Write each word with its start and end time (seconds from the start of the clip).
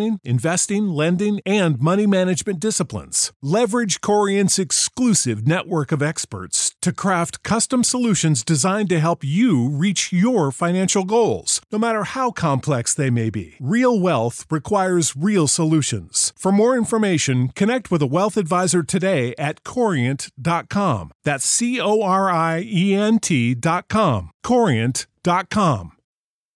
planning, 0.00 0.20
investing, 0.24 0.88
lending, 0.88 1.40
and 1.46 1.80
money 1.80 2.06
management 2.06 2.60
disciplines. 2.60 3.32
Leverage 3.42 4.00
Corient's 4.00 4.58
exclusive 4.58 5.46
network 5.46 5.92
of 5.92 6.02
experts 6.02 6.74
to 6.82 6.92
craft 6.92 7.42
custom 7.42 7.84
solutions 7.84 8.44
designed 8.44 8.88
to 8.88 9.00
help 9.00 9.22
you 9.24 9.68
reach 9.68 10.12
your 10.12 10.50
financial 10.50 11.04
goals, 11.04 11.60
no 11.72 11.78
matter 11.78 12.04
how 12.04 12.30
complex 12.30 12.94
they 12.94 13.10
may 13.10 13.30
be. 13.30 13.54
Real 13.60 14.00
wealth 14.00 14.46
requires 14.50 15.14
real 15.16 15.46
solutions. 15.46 16.32
For 16.38 16.52
more 16.52 16.76
information, 16.76 17.48
connect 17.48 17.90
with 17.90 18.02
a 18.02 18.10
wealth 18.10 18.36
advisor 18.36 18.82
today 18.82 19.34
at 19.38 19.62
corient.com. 19.64 21.10
That's 21.24 21.44
C 21.44 21.80
O 21.80 22.02
R 22.02 22.30
I 22.30 22.62
E 22.64 22.94
N 22.94 23.18
T.com. 23.18 24.30
Corient.com. 24.42 25.92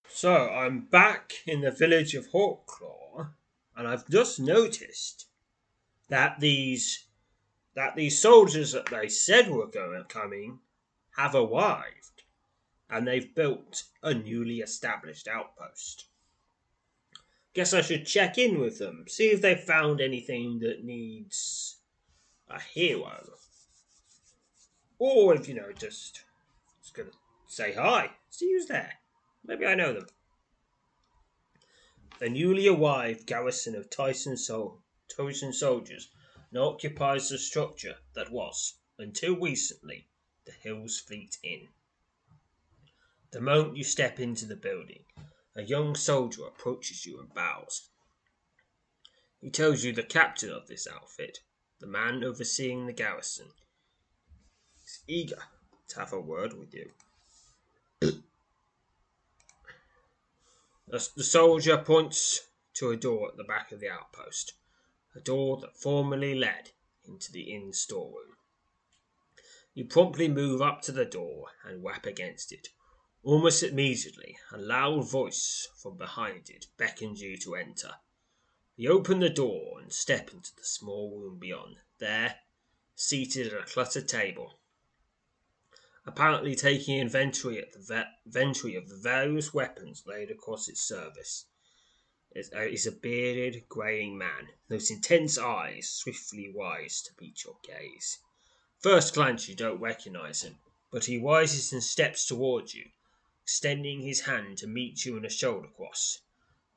So 0.07 0.33
I'm 0.33 0.87
back 0.89 1.33
in 1.45 1.61
the 1.61 1.71
village 1.71 2.15
of 2.15 2.31
Hawklaw, 2.31 3.04
and 3.75 3.87
I've 3.87 4.07
just 4.09 4.39
noticed 4.39 5.27
that 6.09 6.39
these 6.39 7.05
that 7.75 7.95
these 7.95 8.17
soldiers 8.17 8.71
that 8.71 8.85
they 8.85 9.09
said 9.09 9.49
were 9.49 9.67
going 9.67 10.05
coming 10.07 10.59
have 11.17 11.35
arrived, 11.35 12.23
and 12.89 13.05
they've 13.05 13.35
built 13.35 13.83
a 14.01 14.13
newly 14.13 14.59
established 14.59 15.27
outpost. 15.27 16.05
Guess 17.53 17.73
I 17.73 17.81
should 17.81 18.05
check 18.05 18.37
in 18.37 18.59
with 18.59 18.79
them, 18.79 19.05
see 19.07 19.31
if 19.31 19.41
they've 19.41 19.59
found 19.59 19.99
anything 19.99 20.59
that 20.59 20.83
needs 20.83 21.77
a 22.49 22.61
hero, 22.61 23.23
or 24.99 25.35
if 25.35 25.47
you 25.47 25.55
know, 25.55 25.71
just 25.77 26.23
just 26.81 26.93
gonna 26.93 27.09
say 27.47 27.73
hi, 27.73 28.11
see 28.29 28.51
who's 28.51 28.67
there. 28.67 28.93
Maybe 29.45 29.65
I 29.65 29.75
know 29.75 29.93
them. 29.93 30.07
The 32.17 32.29
newly 32.29 32.67
arrived 32.67 33.27
garrison 33.27 33.75
of 33.75 33.89
Tyson, 33.89 34.37
Sol- 34.37 34.81
Tyson 35.09 35.51
soldiers 35.51 36.09
now 36.49 36.69
occupies 36.69 37.27
the 37.27 37.37
structure 37.37 37.97
that 38.13 38.31
was, 38.31 38.75
until 38.97 39.35
recently, 39.35 40.07
the 40.45 40.53
Hills 40.53 40.99
Fleet 40.99 41.37
Inn. 41.43 41.67
The 43.31 43.41
moment 43.41 43.75
you 43.75 43.83
step 43.83 44.17
into 44.17 44.45
the 44.45 44.55
building, 44.55 45.03
a 45.55 45.63
young 45.63 45.93
soldier 45.93 46.45
approaches 46.47 47.05
you 47.05 47.19
and 47.19 47.33
bows. 47.33 47.89
He 49.41 49.49
tells 49.49 49.83
you 49.83 49.91
the 49.91 50.03
captain 50.03 50.51
of 50.51 50.67
this 50.67 50.87
outfit, 50.87 51.39
the 51.79 51.87
man 51.87 52.23
overseeing 52.23 52.85
the 52.85 52.93
garrison, 52.93 53.47
is 54.85 55.03
eager 55.05 55.43
to 55.89 55.99
have 55.99 56.13
a 56.13 56.19
word 56.21 56.53
with 56.53 56.73
you. 56.73 56.91
The, 60.87 60.99
soldier 60.99 61.79
points 61.79 62.47
to 62.75 62.91
a 62.91 62.95
door 62.95 63.29
at 63.29 63.37
the 63.37 63.43
back 63.43 63.71
of 63.71 63.79
the 63.79 63.89
outpost, 63.89 64.53
a 65.15 65.19
door 65.19 65.57
that 65.61 65.75
formerly 65.75 66.35
led 66.35 66.73
into 67.03 67.31
the 67.31 67.51
inn 67.53 67.73
storeroom. 67.73 68.37
You 69.73 69.85
promptly 69.85 70.27
move 70.27 70.61
up 70.61 70.81
to 70.83 70.91
the 70.91 71.03
door 71.03 71.51
and 71.63 71.83
rap 71.83 72.05
against 72.05 72.51
it. 72.51 72.69
Almost 73.23 73.63
immediately, 73.63 74.37
a 74.51 74.57
loud 74.57 75.09
voice 75.09 75.67
from 75.75 75.97
behind 75.97 76.49
it 76.49 76.67
beckons 76.77 77.19
you 77.19 77.35
to 77.37 77.55
enter. 77.55 77.95
You 78.75 78.91
open 78.91 79.19
the 79.19 79.29
door 79.29 79.79
and 79.81 79.91
step 79.91 80.31
into 80.31 80.55
the 80.55 80.63
small 80.63 81.19
room 81.19 81.39
beyond. 81.39 81.77
There, 81.97 82.41
seated 82.95 83.51
at 83.51 83.61
a 83.61 83.65
cluttered 83.65 84.07
table, 84.07 84.59
apparently 86.05 86.55
taking 86.55 86.99
inventory 86.99 87.59
at 87.59 87.71
the 87.73 87.79
ve- 87.79 88.03
inventory 88.25 88.75
of 88.75 88.89
the 88.89 88.95
various 88.95 89.53
weapons 89.53 90.03
laid 90.05 90.29
across 90.29 90.67
its 90.67 90.81
surface, 90.81 91.45
is 92.35 92.51
a, 92.51 92.71
is 92.71 92.85
a 92.85 92.91
bearded, 92.91 93.63
greying 93.69 94.17
man, 94.17 94.49
those 94.67 94.91
intense 94.91 95.37
eyes 95.37 95.89
swiftly 95.89 96.53
rise 96.55 97.01
to 97.01 97.11
meet 97.19 97.43
your 97.43 97.57
gaze. 97.63 98.19
First 98.79 99.13
glance, 99.13 99.47
you 99.47 99.55
don't 99.55 99.79
recognize 99.79 100.43
him, 100.43 100.59
but 100.91 101.05
he 101.05 101.17
rises 101.17 101.73
and 101.73 101.83
steps 101.83 102.25
towards 102.25 102.75
you, 102.75 102.89
extending 103.43 104.01
his 104.01 104.21
hand 104.21 104.57
to 104.57 104.67
meet 104.67 105.05
you 105.05 105.17
in 105.17 105.25
a 105.25 105.29
shoulder 105.29 105.69
cross. 105.69 106.19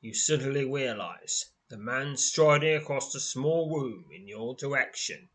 You 0.01 0.13
suddenly 0.13 0.65
realize 0.65 1.51
the 1.67 1.77
man 1.77 2.17
striding 2.17 2.75
across 2.75 3.11
the 3.11 3.19
small 3.19 3.69
room 3.69 4.05
in 4.11 4.27
your 4.27 4.55
direction 4.55 5.29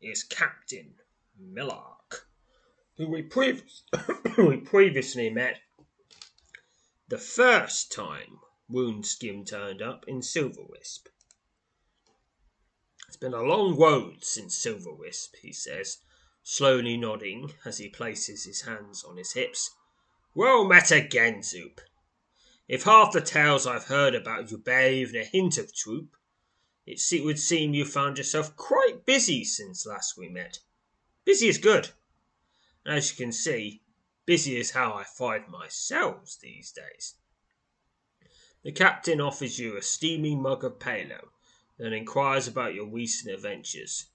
is 0.00 0.24
Captain 0.24 0.96
Millark, 1.40 2.01
who 2.96 3.08
we, 3.08 3.22
previous, 3.22 3.82
we 4.38 4.58
previously 4.58 5.30
met 5.30 5.60
the 7.08 7.18
first 7.18 7.90
time 7.90 8.38
Woundskin 8.70 9.46
turned 9.46 9.82
up 9.82 10.06
in 10.06 10.20
Silverwisp. 10.20 11.08
It's 13.08 13.16
been 13.16 13.34
a 13.34 13.42
long 13.42 13.76
road 13.76 14.24
since 14.24 14.56
Silverwisp, 14.58 15.36
he 15.36 15.52
says, 15.52 15.98
slowly 16.42 16.96
nodding 16.96 17.54
as 17.64 17.78
he 17.78 17.88
places 17.88 18.44
his 18.44 18.62
hands 18.62 19.04
on 19.04 19.16
his 19.16 19.32
hips. 19.32 19.70
Well 20.34 20.64
met 20.64 20.90
again, 20.90 21.42
Zoop. 21.42 21.80
If 22.68 22.84
half 22.84 23.12
the 23.12 23.20
tales 23.20 23.66
I've 23.66 23.84
heard 23.84 24.14
about 24.14 24.50
you 24.50 24.58
bear 24.58 24.92
even 24.92 25.20
a 25.20 25.24
hint 25.24 25.58
of 25.58 25.74
truth, 25.74 26.08
it 26.86 27.24
would 27.24 27.38
seem 27.38 27.74
you 27.74 27.84
found 27.84 28.18
yourself 28.18 28.56
quite 28.56 29.04
busy 29.06 29.44
since 29.44 29.86
last 29.86 30.16
we 30.16 30.28
met. 30.28 30.58
Busy 31.24 31.48
is 31.48 31.58
good. 31.58 31.90
As 32.84 33.10
you 33.10 33.16
can 33.16 33.32
see, 33.32 33.82
busy 34.26 34.56
is 34.56 34.72
how 34.72 34.94
I 34.94 35.04
find 35.04 35.46
myself 35.46 36.36
these 36.40 36.72
days. 36.72 37.14
The 38.64 38.72
captain 38.72 39.20
offers 39.20 39.60
you 39.60 39.76
a 39.76 39.82
steaming 39.82 40.42
mug 40.42 40.64
of 40.64 40.80
palo 40.80 41.32
and 41.78 41.94
inquires 41.94 42.48
about 42.48 42.74
your 42.74 42.86
recent 42.86 43.32
adventures. 43.32 44.06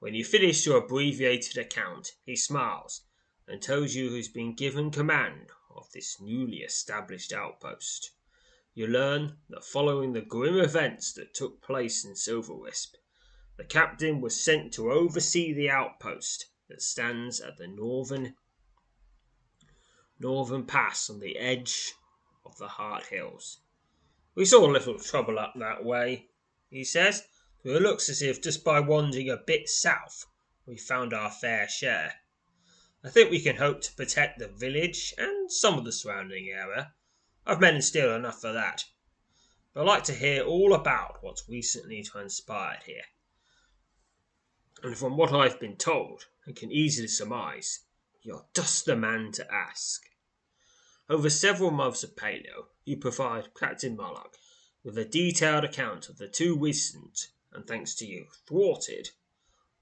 When 0.00 0.14
you 0.14 0.24
finish 0.24 0.66
your 0.66 0.78
abbreviated 0.78 1.56
account, 1.56 2.16
he 2.24 2.34
smiles 2.34 3.02
and 3.46 3.62
tells 3.62 3.94
you 3.94 4.12
he's 4.12 4.28
been 4.28 4.54
given 4.54 4.90
command 4.90 5.50
of 5.70 5.90
this 5.92 6.20
newly 6.20 6.58
established 6.58 7.32
outpost. 7.32 8.10
You 8.74 8.88
learn 8.88 9.38
that 9.48 9.64
following 9.64 10.12
the 10.12 10.22
grim 10.22 10.58
events 10.58 11.12
that 11.12 11.34
took 11.34 11.62
place 11.62 12.04
in 12.04 12.14
Silverwisp, 12.14 12.96
the 13.56 13.64
captain 13.64 14.20
was 14.20 14.42
sent 14.42 14.72
to 14.74 14.90
oversee 14.90 15.52
the 15.52 15.70
outpost 15.70 16.46
that 16.72 16.80
stands 16.80 17.38
at 17.38 17.58
the 17.58 17.68
northern 17.68 18.34
northern 20.18 20.64
pass 20.64 21.10
on 21.10 21.20
the 21.20 21.36
edge 21.36 21.92
of 22.46 22.56
the 22.56 22.68
Heart 22.68 23.06
Hills. 23.06 23.58
We 24.34 24.46
saw 24.46 24.66
a 24.66 24.72
little 24.72 24.98
trouble 24.98 25.38
up 25.38 25.52
that 25.56 25.84
way, 25.84 26.28
he 26.70 26.82
says. 26.82 27.24
It 27.62 27.82
looks 27.82 28.08
as 28.08 28.22
if 28.22 28.40
just 28.40 28.64
by 28.64 28.80
wandering 28.80 29.28
a 29.28 29.36
bit 29.36 29.68
south 29.68 30.24
we 30.64 30.78
found 30.78 31.12
our 31.12 31.30
fair 31.30 31.68
share. 31.68 32.14
I 33.04 33.10
think 33.10 33.30
we 33.30 33.42
can 33.42 33.56
hope 33.56 33.82
to 33.82 33.94
protect 33.94 34.38
the 34.38 34.48
village 34.48 35.12
and 35.18 35.52
some 35.52 35.76
of 35.76 35.84
the 35.84 35.92
surrounding 35.92 36.48
area. 36.48 36.94
I've 37.44 37.60
men 37.60 37.74
and 37.74 37.84
steel 37.84 38.14
enough 38.14 38.40
for 38.40 38.52
that. 38.52 38.86
But 39.74 39.82
I'd 39.82 39.88
like 39.88 40.04
to 40.04 40.14
hear 40.14 40.42
all 40.42 40.72
about 40.72 41.18
what's 41.22 41.48
recently 41.50 42.02
transpired 42.02 42.84
here. 42.86 43.04
And 44.82 44.96
from 44.96 45.18
what 45.18 45.34
I've 45.34 45.60
been 45.60 45.76
told, 45.76 46.26
and 46.46 46.56
can 46.56 46.72
easily 46.72 47.08
surmise, 47.08 47.80
you're 48.22 48.46
just 48.54 48.84
the 48.84 48.96
man 48.96 49.32
to 49.32 49.52
ask. 49.52 50.02
Over 51.08 51.28
several 51.28 51.70
months 51.70 52.02
of 52.02 52.16
paleo, 52.16 52.68
you 52.84 52.96
provide 52.96 53.54
Captain 53.54 53.96
Murlock 53.96 54.36
with 54.84 54.98
a 54.98 55.04
detailed 55.04 55.64
account 55.64 56.08
of 56.08 56.18
the 56.18 56.28
two 56.28 56.56
recent, 56.56 57.28
and 57.52 57.66
thanks 57.66 57.94
to 57.96 58.06
you, 58.06 58.26
thwarted 58.46 59.10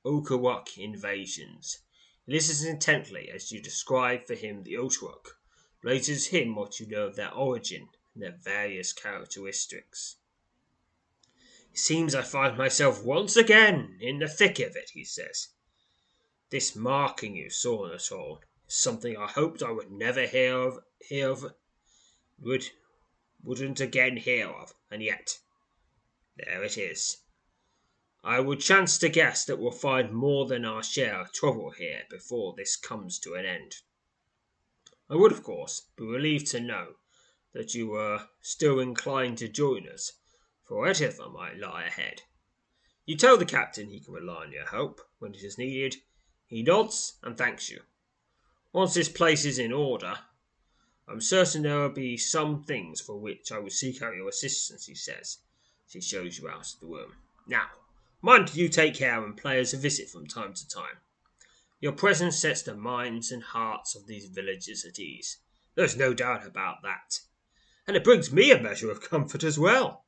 Okiwok 0.05 0.77
invasions. 0.77 1.79
He 2.27 2.33
listens 2.33 2.65
intently 2.65 3.31
as 3.31 3.53
you 3.53 3.63
describe 3.63 4.27
for 4.27 4.35
him 4.35 4.63
the 4.63 4.75
Okiwok, 4.75 5.37
relates 5.83 6.27
him 6.27 6.55
what 6.55 6.81
you 6.81 6.87
know 6.87 7.07
of 7.07 7.17
their 7.17 7.33
origin 7.33 7.89
and 8.15 8.23
their 8.23 8.37
various 8.43 8.93
characteristics. 8.93 10.17
It 11.73 11.79
seems 11.79 12.15
I 12.15 12.23
find 12.23 12.59
myself 12.59 13.05
once 13.05 13.37
again 13.37 13.97
in 14.01 14.19
the 14.19 14.29
thick 14.29 14.59
of 14.59 14.77
it, 14.77 14.91
he 14.95 15.05
says. 15.05 15.49
This 16.51 16.75
marking 16.75 17.37
you 17.37 17.49
saw 17.49 17.93
at 17.93 18.11
all 18.11 18.43
is 18.67 18.75
something 18.75 19.17
I 19.17 19.29
hoped 19.29 19.63
I 19.63 19.71
would 19.71 19.93
never 19.93 20.27
hear 20.27 20.57
of, 20.57 20.81
hear 21.01 21.31
of, 21.31 21.55
would, 22.41 22.71
wouldn't 23.43 23.79
again 23.79 24.17
hear 24.17 24.49
of, 24.49 24.75
and 24.91 25.01
yet, 25.01 25.39
there 26.37 26.65
it 26.65 26.77
is. 26.77 27.19
I 28.25 28.41
would 28.41 28.61
chance 28.61 28.99
to 28.99 29.09
guess 29.09 29.45
that 29.45 29.61
we'll 29.61 29.71
find 29.71 30.13
more 30.13 30.45
than 30.47 30.65
our 30.65 30.83
share 30.83 31.21
of 31.21 31.33
trouble 31.33 31.71
here 31.71 32.03
before 32.11 32.53
this 32.57 32.75
comes 32.77 33.21
to 33.21 33.35
an 33.35 33.47
end. 33.47 33.77
I 35.09 35.15
would, 35.15 35.33
of 35.33 35.45
course, 35.45 35.89
be 35.97 36.05
relieved 36.05 36.49
to 36.49 36.61
know 36.61 36.97
that 37.53 37.75
you 37.75 37.89
were 37.91 38.29
still 38.41 38.81
inclined 38.81 39.39
to 39.39 39.49
join 39.49 39.89
us, 39.89 40.13
for 40.65 40.81
whatever 40.81 41.29
might 41.29 41.59
lie 41.59 41.85
ahead. 41.85 42.23
You 43.07 43.17
tell 43.17 43.37
the 43.37 43.47
captain 43.47 43.89
he 43.89 44.01
can 44.01 44.15
rely 44.15 44.47
on 44.47 44.53
your 44.53 44.67
help 44.67 45.01
when 45.21 45.35
it 45.35 45.43
is 45.43 45.57
needed. 45.57 45.97
He 46.51 46.65
nods 46.65 47.15
and 47.23 47.39
thanks 47.39 47.71
you. 47.71 47.83
Once 48.73 48.95
this 48.95 49.09
place 49.09 49.45
is 49.45 49.61
in 49.61 49.73
order, 49.73 50.19
I'm 51.07 51.21
certain 51.21 51.63
there 51.63 51.79
will 51.79 51.91
be 51.91 52.17
some 52.17 52.65
things 52.65 53.01
for 53.01 53.17
which 53.17 53.53
I 53.53 53.59
will 53.61 53.71
seek 53.71 54.03
out 54.03 54.17
your 54.17 54.29
assistance, 54.29 54.87
he 54.87 54.97
says, 54.97 55.39
as 55.87 55.93
he 55.93 56.01
shows 56.01 56.41
you 56.41 56.49
out 56.49 56.75
of 56.75 56.81
the 56.81 56.87
room. 56.87 57.15
Now, 57.47 57.69
mind 58.21 58.53
you 58.57 58.69
take 58.69 58.97
care 58.97 59.25
and 59.25 59.37
pay 59.37 59.61
us 59.61 59.73
a 59.73 59.77
visit 59.77 60.11
from 60.11 60.27
time 60.27 60.53
to 60.55 60.69
time. 60.69 60.99
Your 61.79 61.93
presence 61.93 62.37
sets 62.41 62.63
the 62.63 62.75
minds 62.75 63.31
and 63.31 63.45
hearts 63.45 63.95
of 63.95 64.09
these 64.09 64.27
villagers 64.27 64.85
at 64.85 64.99
ease. 64.99 65.37
There's 65.77 65.97
no 65.97 66.13
doubt 66.13 66.45
about 66.45 66.83
that. 66.83 67.21
And 67.87 67.97
it 67.97 68.03
brings 68.03 68.33
me 68.33 68.51
a 68.51 68.61
measure 68.61 68.91
of 68.91 69.09
comfort 69.09 69.45
as 69.45 69.57
well. 69.57 70.05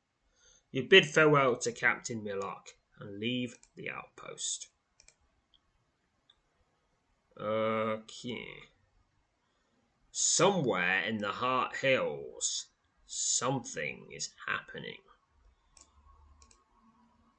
You 0.71 0.83
bid 0.83 1.05
farewell 1.05 1.55
to 1.59 1.71
Captain 1.71 2.21
Millark 2.21 2.75
and 2.99 3.17
leave 3.17 3.57
the 3.77 3.89
outpost. 3.89 4.67
Okay. 7.39 8.47
Somewhere 10.11 11.01
in 11.03 11.17
the 11.17 11.29
Heart 11.31 11.77
Hills, 11.77 12.67
something 13.07 14.07
is 14.11 14.29
happening. 14.47 14.99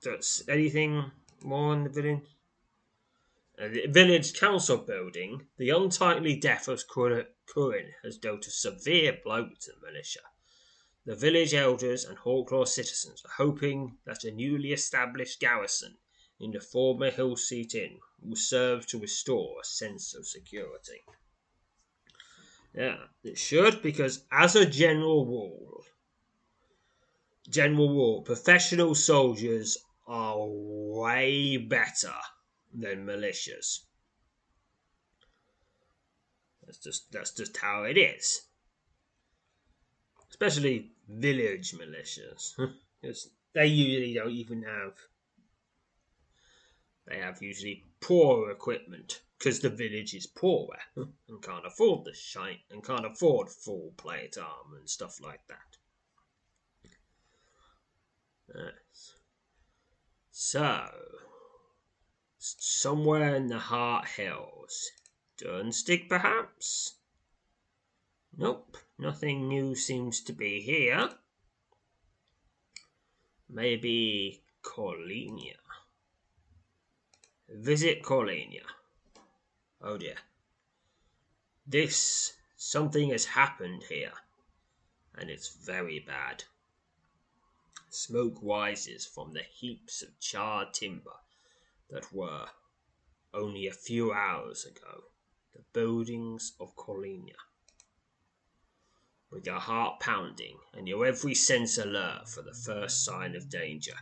Does 0.03 0.43
anything 0.49 1.13
more 1.43 1.73
on 1.73 1.85
the 1.85 1.91
village? 1.91 2.23
Uh, 3.57 3.69
the 3.69 3.87
village 3.87 4.35
council 4.35 4.79
building, 4.79 5.47
the 5.57 5.71
untightly 5.71 6.35
death 6.35 6.67
of 6.67 6.83
Curran 6.89 7.95
has 8.03 8.19
dealt 8.19 8.49
a 8.49 8.51
severe 8.51 9.19
blow 9.23 9.49
to 9.61 9.71
the 9.71 9.87
militia. 9.87 10.21
The 11.07 11.15
village 11.15 11.55
elders 11.55 12.05
and 12.05 12.19
Hawklaw 12.19 12.67
citizens 12.67 13.23
are 13.25 13.45
hoping 13.45 13.99
that 14.07 14.25
a 14.25 14.33
newly 14.33 14.73
established 14.73 15.39
garrison 15.39 15.99
in 16.41 16.51
the 16.51 16.61
former 16.61 17.11
Hill 17.11 17.37
Seat 17.37 17.75
Inn 17.75 18.01
will 18.25 18.37
serve 18.37 18.87
to 18.87 18.99
restore 18.99 19.61
a 19.61 19.65
sense 19.65 20.15
of 20.15 20.27
security. 20.27 21.03
Yeah, 22.75 22.97
it 23.23 23.39
should, 23.39 23.83
because 23.83 24.25
as 24.33 24.57
a 24.57 24.67
general 24.67 25.27
rule, 25.27 25.85
general 27.49 27.89
rule, 27.89 28.23
professional 28.23 28.95
soldiers 28.95 29.79
are 30.07 30.37
way 30.39 31.57
better 31.57 32.15
than 32.73 33.07
militias. 33.07 33.81
That's 36.65 36.79
just 36.79 37.13
that's 37.13 37.33
just 37.33 37.57
how 37.59 37.85
it 37.85 37.97
is 37.97 38.43
especially 40.35 40.91
village 41.09 41.73
militias, 41.73 42.55
because 43.01 43.31
they 43.53 43.67
usually 43.67 44.15
don't 44.15 44.33
even 44.33 44.63
have. 44.63 44.95
They 47.07 47.19
have 47.19 47.43
usually 47.43 47.85
poor 48.01 48.51
equipment 48.51 49.21
because 49.39 49.61
the 49.61 49.69
village 49.69 50.15
is 50.15 50.27
poorer 50.27 50.79
and 50.97 51.43
can't 51.43 51.67
afford 51.67 52.05
the 52.05 52.15
shite 52.15 52.61
and 52.71 52.83
can't 52.83 53.05
afford 53.05 53.51
full 53.51 53.93
plate 53.97 54.39
armor 54.39 54.79
and 54.79 54.89
stuff 54.89 55.21
like 55.21 55.47
that. 55.49 55.77
Yes. 58.55 59.15
So, 60.31 60.89
somewhere 62.39 63.35
in 63.35 63.49
the 63.49 63.59
Heart 63.59 64.09
Hills, 64.09 64.91
Durnstick 65.37 66.09
perhaps? 66.09 66.95
Nope, 68.37 68.77
nothing 68.99 69.49
new 69.49 69.75
seems 69.75 70.21
to 70.23 70.33
be 70.33 70.61
here. 70.61 71.11
Maybe 73.49 74.43
Colenia. 74.63 75.64
Visit 77.57 78.03
Colenia. 78.03 78.65
Oh 79.81 79.97
dear. 79.97 80.17
This, 81.65 82.33
something 82.57 83.11
has 83.11 83.25
happened 83.27 83.85
here, 83.85 84.13
and 85.15 85.31
it's 85.31 85.55
very 85.55 86.01
bad. 86.01 86.43
Smoke 87.91 88.39
rises 88.43 89.07
from 89.07 89.33
the 89.33 89.45
heaps 89.45 90.03
of 90.03 90.19
charred 90.19 90.75
timber 90.75 91.15
that 91.91 92.13
were, 92.13 92.47
only 93.33 93.69
a 93.69 93.73
few 93.73 94.13
hours 94.13 94.65
ago, 94.65 95.05
the 95.53 95.63
buildings 95.73 96.55
of 96.59 96.75
Colenia 96.75 97.37
with 99.31 99.47
your 99.47 99.61
heart 99.61 100.01
pounding 100.01 100.59
and 100.73 100.89
your 100.89 101.07
every 101.07 101.35
sense 101.35 101.79
alert 101.79 102.29
for 102.29 102.43
the 102.43 102.53
first 102.53 103.05
sign 103.05 103.37
of 103.37 103.49
danger, 103.49 103.97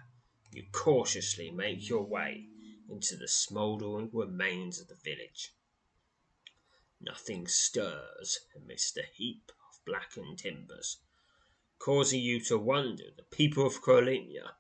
you 0.53 0.65
cautiously 0.73 1.51
make 1.51 1.89
your 1.89 2.03
way 2.03 2.47
into 2.93 3.17
the 3.17 3.27
smouldering 3.27 4.11
remains 4.13 4.79
of 4.79 4.87
the 4.87 4.95
village. 4.95 5.55
Nothing 7.01 7.49
stirs 7.49 8.41
amidst 8.55 8.95
the 8.95 9.07
heap 9.15 9.51
of 9.71 9.85
blackened 9.85 10.39
timbers, 10.39 10.99
causing 11.79 12.21
you 12.21 12.39
to 12.43 12.59
wonder 12.59 13.05
the 13.17 13.25
people 13.25 13.67
of 13.67 13.83
Colenia 13.83 14.55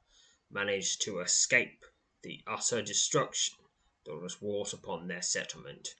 managed 0.50 1.02
to 1.02 1.20
escape 1.20 1.84
the 2.22 2.42
utter 2.46 2.80
destruction 2.80 3.58
that 4.04 4.16
was 4.16 4.40
wrought 4.40 4.72
upon 4.72 5.06
their 5.06 5.22
settlement. 5.22 5.94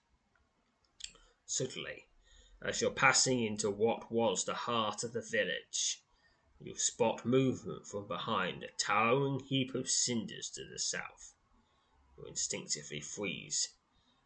Suddenly, 1.45 2.09
as 2.65 2.81
you're 2.81 2.91
passing 2.91 3.43
into 3.43 3.69
what 3.71 4.11
was 4.11 4.45
the 4.45 4.55
heart 4.55 5.03
of 5.03 5.13
the 5.13 5.21
village. 5.21 6.03
You 6.61 6.77
spot 6.77 7.27
movement 7.27 7.87
from 7.87 8.07
behind 8.07 8.63
a 8.63 8.69
towering 8.79 9.41
heap 9.41 9.75
of 9.75 9.91
cinders 9.91 10.49
to 10.51 10.65
the 10.65 10.79
south. 10.79 11.32
You 12.23 12.29
instinctively 12.29 13.01
freeze 13.01 13.71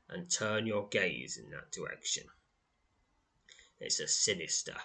and 0.07 0.31
turn 0.31 0.67
your 0.67 0.87
gaze 0.89 1.39
in 1.39 1.51
that 1.53 1.73
direction. 1.73 2.29
It's 3.81 4.01
a 4.01 4.07
sinister 4.07 4.77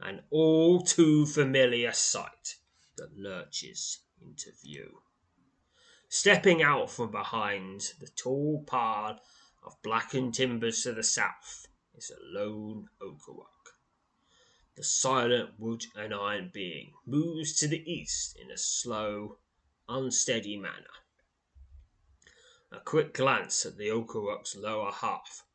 and 0.00 0.24
all 0.30 0.82
too 0.82 1.24
familiar 1.24 1.92
sight 1.92 2.56
that 2.96 3.16
lurches 3.16 4.00
into 4.20 4.50
view. 4.60 5.02
Stepping 6.08 6.60
out 6.60 6.90
from 6.90 7.12
behind 7.12 7.92
the 8.00 8.08
tall 8.08 8.64
pile 8.64 9.20
of 9.62 9.80
blackened 9.82 10.34
timbers 10.34 10.82
to 10.82 10.92
the 10.92 11.04
south 11.04 11.68
is 11.94 12.10
a 12.10 12.38
lone 12.38 12.88
Okiwok. 13.00 13.76
The 14.74 14.82
silent 14.82 15.60
wood 15.60 15.84
and 15.94 16.12
iron 16.12 16.50
being 16.52 16.94
moves 17.06 17.56
to 17.60 17.68
the 17.68 17.88
east 17.88 18.36
in 18.36 18.50
a 18.50 18.58
slow, 18.58 19.38
unsteady 19.88 20.56
manner. 20.56 21.04
A 22.70 22.80
quick 22.80 23.14
glance 23.14 23.64
at 23.64 23.78
the 23.78 23.88
Okiwok's 23.88 24.54
lower 24.54 24.92
half 24.92 25.46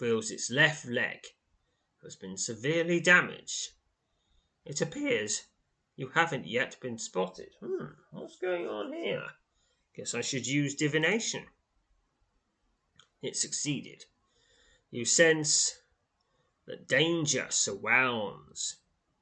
reveals 0.00 0.30
its 0.30 0.50
left 0.50 0.86
leg 0.86 1.26
has 2.02 2.16
been 2.16 2.36
severely 2.36 2.98
damaged. 2.98 3.72
It 4.64 4.80
appears 4.80 5.42
You 5.96 6.08
haven't 6.08 6.46
yet 6.46 6.80
been 6.80 6.96
spotted. 6.98 7.54
Hmm, 7.60 7.92
what's 8.10 8.38
going 8.38 8.66
on 8.66 8.92
here? 8.92 9.26
Guess 9.94 10.14
I 10.14 10.22
should 10.22 10.46
use 10.46 10.74
divination. 10.74 11.46
It 13.20 13.36
succeeded. 13.36 14.06
You 14.90 15.04
sense 15.04 15.82
that 16.66 16.88
danger 16.88 17.48
surrounds 17.50 18.78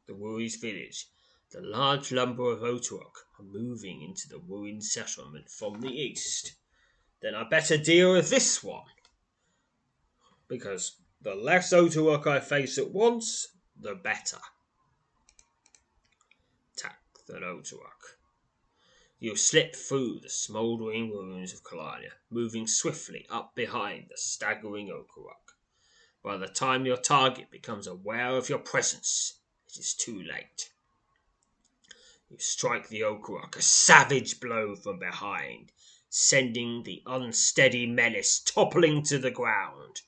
the 0.07 0.15
Wuri's 0.15 0.57
village. 0.57 1.09
The 1.51 1.61
large 1.61 2.13
number 2.13 2.53
of 2.53 2.63
Otawak 2.63 3.27
are 3.39 3.45
moving 3.45 4.03
into 4.03 4.29
the 4.29 4.39
ruined 4.39 4.85
settlement 4.85 5.51
from 5.51 5.81
the 5.81 5.91
east. 5.91 6.55
Then 7.21 7.35
I 7.35 7.45
better 7.45 7.77
deal 7.77 8.13
with 8.13 8.31
this 8.31 8.63
one. 8.63 8.85
Because 10.49 10.97
the 11.21 11.35
less 11.35 11.73
Otawak 11.73 12.27
I 12.27 12.41
face 12.41 12.79
at 12.79 12.91
once, 12.91 13.49
the 13.79 13.95
better. 13.95 14.39
Attack 16.75 17.01
the 17.27 17.35
Otawak. 17.35 18.17
You 19.19 19.37
slip 19.37 19.77
through 19.77 20.21
the 20.21 20.31
smouldering 20.31 21.11
ruins 21.11 21.53
of 21.53 21.63
Kalania, 21.63 22.13
moving 22.31 22.67
swiftly 22.67 23.27
up 23.29 23.55
behind 23.55 24.07
the 24.09 24.17
staggering 24.17 24.89
Okarok. 24.89 25.57
By 26.23 26.39
the 26.39 26.49
time 26.49 26.87
your 26.87 26.97
target 26.97 27.51
becomes 27.51 27.87
aware 27.87 28.31
of 28.31 28.49
your 28.49 28.59
presence, 28.59 29.41
it 29.69 29.79
is 29.79 29.93
too 29.93 30.23
late. 30.23 30.71
You 32.31 32.39
strike 32.39 32.89
the 32.89 33.03
Okarok 33.03 33.57
a 33.57 33.63
savage 33.63 34.41
blow 34.41 34.75
from 34.75 34.99
behind, 34.99 35.73
sending 36.13 36.83
the 36.83 37.03
unsteady 37.07 37.87
menace 37.87 38.41
toppling 38.41 39.03
to 39.05 39.17
the 39.17 39.31
ground. 39.31 40.03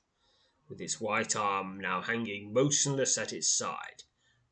With 0.67 0.81
its 0.81 0.99
white 0.99 1.35
arm 1.35 1.79
now 1.79 2.01
hanging 2.01 2.53
motionless 2.53 3.17
at 3.17 3.31
its 3.31 3.47
side, 3.47 4.03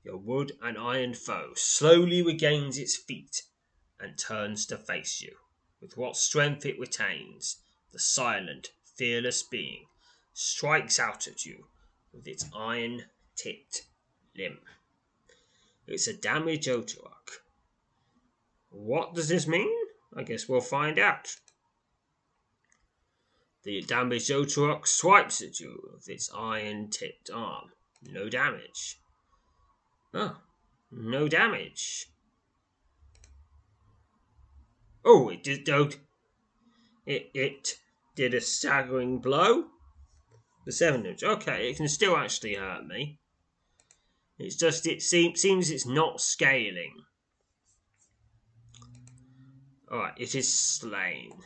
your 0.03 0.17
wood 0.17 0.53
and 0.61 0.77
iron 0.77 1.13
foe 1.13 1.53
slowly 1.55 2.21
regains 2.21 2.77
its 2.77 2.95
feet 2.95 3.43
and 3.99 4.17
turns 4.17 4.65
to 4.67 4.77
face 4.77 5.21
you. 5.21 5.35
With 5.81 5.97
what 5.97 6.15
strength 6.15 6.65
it 6.65 6.79
retains, 6.79 7.57
the 7.91 7.99
silent, 7.99 8.71
fearless 8.95 9.43
being 9.43 9.87
strikes 10.33 10.99
out 10.99 11.27
at 11.27 11.45
you 11.45 11.67
with 12.13 12.27
its 12.27 12.45
iron 12.55 13.05
tipped 13.35 13.87
limb. 14.35 14.59
It's 15.85 16.07
a 16.07 16.13
damage 16.13 16.67
Otawak. 16.67 17.41
What 18.69 19.13
does 19.13 19.27
this 19.27 19.47
mean? 19.47 19.75
I 20.15 20.23
guess 20.23 20.47
we'll 20.47 20.61
find 20.61 20.97
out. 20.97 21.35
The 23.63 23.81
damaged 23.81 24.29
Otawak 24.31 24.87
swipes 24.87 25.41
at 25.41 25.59
you 25.59 25.91
with 25.93 26.09
its 26.09 26.31
iron 26.33 26.89
tipped 26.89 27.29
arm. 27.29 27.71
No 28.01 28.27
damage. 28.27 28.99
Oh, 30.13 30.37
no 30.91 31.27
damage. 31.27 32.07
Oh, 35.05 35.29
it 35.29 35.43
did. 35.43 35.67
It 37.05 37.31
it 37.33 37.79
did 38.15 38.33
a 38.33 38.41
staggering 38.41 39.19
blow. 39.19 39.65
The 40.65 40.71
seven 40.71 41.05
inch. 41.05 41.23
Okay, 41.23 41.69
it 41.69 41.77
can 41.77 41.87
still 41.87 42.17
actually 42.17 42.55
hurt 42.55 42.85
me. 42.85 43.19
It's 44.37 44.55
just 44.55 44.87
it 44.87 45.01
seems 45.01 45.39
seems 45.39 45.69
it's 45.69 45.85
not 45.85 46.19
scaling. 46.19 47.03
Alright, 49.91 50.17
it 50.17 50.33
is 50.35 50.51
slain. 50.51 51.43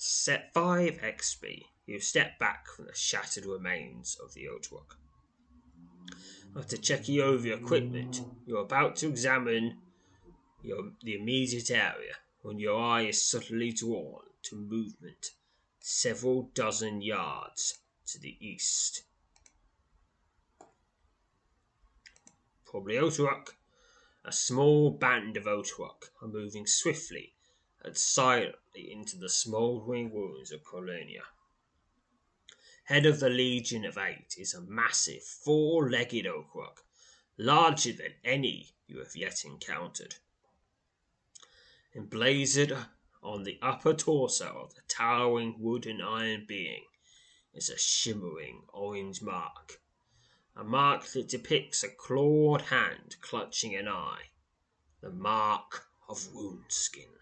Set 0.00 0.54
5 0.54 1.00
XP. 1.00 1.64
You 1.84 1.98
step 1.98 2.38
back 2.38 2.68
from 2.68 2.86
the 2.86 2.94
shattered 2.94 3.44
remains 3.44 4.16
of 4.22 4.32
the 4.32 4.44
Otawak. 4.44 4.94
After 6.56 6.76
checking 6.76 7.20
over 7.20 7.48
your 7.48 7.58
equipment, 7.58 8.20
you're 8.46 8.62
about 8.62 8.94
to 8.96 9.08
examine 9.08 9.78
your, 10.62 10.92
the 11.02 11.16
immediate 11.16 11.72
area 11.72 12.14
when 12.42 12.60
your 12.60 12.80
eye 12.80 13.06
is 13.06 13.28
suddenly 13.28 13.72
drawn 13.72 14.22
to 14.44 14.54
movement 14.54 15.32
several 15.80 16.52
dozen 16.54 17.02
yards 17.02 17.78
to 18.06 18.20
the 18.20 18.36
east. 18.40 19.02
Probably 22.64 22.94
Otawak. 22.94 23.48
A 24.24 24.30
small 24.30 24.92
band 24.92 25.36
of 25.36 25.44
Otawak 25.46 26.10
are 26.22 26.28
moving 26.28 26.68
swiftly 26.68 27.34
and 27.82 27.96
silently 27.96 28.92
into 28.92 29.16
the 29.16 29.28
smouldering 29.28 30.12
ruins 30.12 30.52
of 30.52 30.64
Colonia. 30.64 31.22
Head 32.84 33.06
of 33.06 33.20
the 33.20 33.28
Legion 33.28 33.84
of 33.84 33.98
Eight 33.98 34.34
is 34.38 34.54
a 34.54 34.62
massive 34.62 35.22
four 35.22 35.90
legged 35.90 36.26
Otawak, 36.26 36.84
larger 37.36 37.92
than 37.92 38.14
any 38.24 38.74
you 38.86 38.98
have 38.98 39.14
yet 39.14 39.44
encountered. 39.44 40.16
Emblazoned 41.94 42.74
on 43.22 43.42
the 43.44 43.58
upper 43.60 43.92
torso 43.92 44.62
of 44.62 44.74
the 44.74 44.80
towering 44.88 45.56
wood 45.58 45.86
and 45.86 46.02
iron 46.02 46.44
being 46.46 46.84
is 47.52 47.68
a 47.68 47.78
shimmering 47.78 48.62
orange 48.72 49.20
mark, 49.20 49.80
a 50.56 50.64
mark 50.64 51.04
that 51.08 51.28
depicts 51.28 51.82
a 51.82 51.88
clawed 51.88 52.62
hand 52.62 53.16
clutching 53.20 53.74
an 53.74 53.88
eye, 53.88 54.30
the 55.00 55.10
mark 55.10 55.88
of 56.08 56.18
woundskin. 56.32 57.17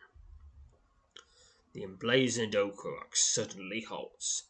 The 1.77 1.85
emblazoned 1.85 2.55
Otawak 2.55 3.15
suddenly 3.15 3.83
halts. 3.83 4.45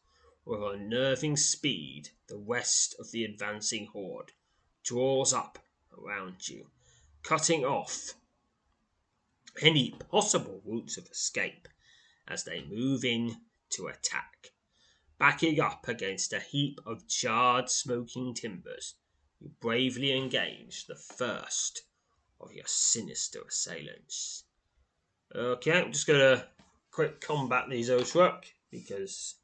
With 0.45 0.62
unnerving 0.62 1.37
speed, 1.37 2.11
the 2.28 2.37
rest 2.37 2.95
of 3.00 3.11
the 3.11 3.25
advancing 3.25 3.87
horde 3.87 4.30
draws 4.85 5.33
up 5.33 5.59
around 5.99 6.49
you, 6.49 6.71
cutting 7.25 7.64
off 7.64 8.14
any 9.61 9.90
possible 9.90 10.62
routes 10.64 10.99
of 10.99 11.09
escape 11.09 11.66
as 12.28 12.45
they 12.45 12.62
move 12.62 13.04
in 13.04 13.40
to 13.71 13.88
attack. 13.88 14.52
Backing 15.18 15.59
up 15.59 15.88
against 15.88 16.33
a 16.33 16.38
heap 16.38 16.78
of 16.87 17.09
charred, 17.09 17.68
smoking 17.68 18.35
timbers, 18.35 18.95
you 19.40 19.50
bravely 19.59 20.16
engage 20.16 20.87
the 20.87 20.95
first 20.95 21.83
of 22.40 22.52
your 22.52 22.68
sinister 22.68 23.42
assailants. 23.42 24.45
Okay, 25.35 25.73
I'm 25.73 25.90
just 25.90 26.06
gonna 26.06 26.47
quick 26.97 27.21
combat 27.21 27.69
these 27.69 27.91
Otawak 27.91 28.45
because 28.71 29.35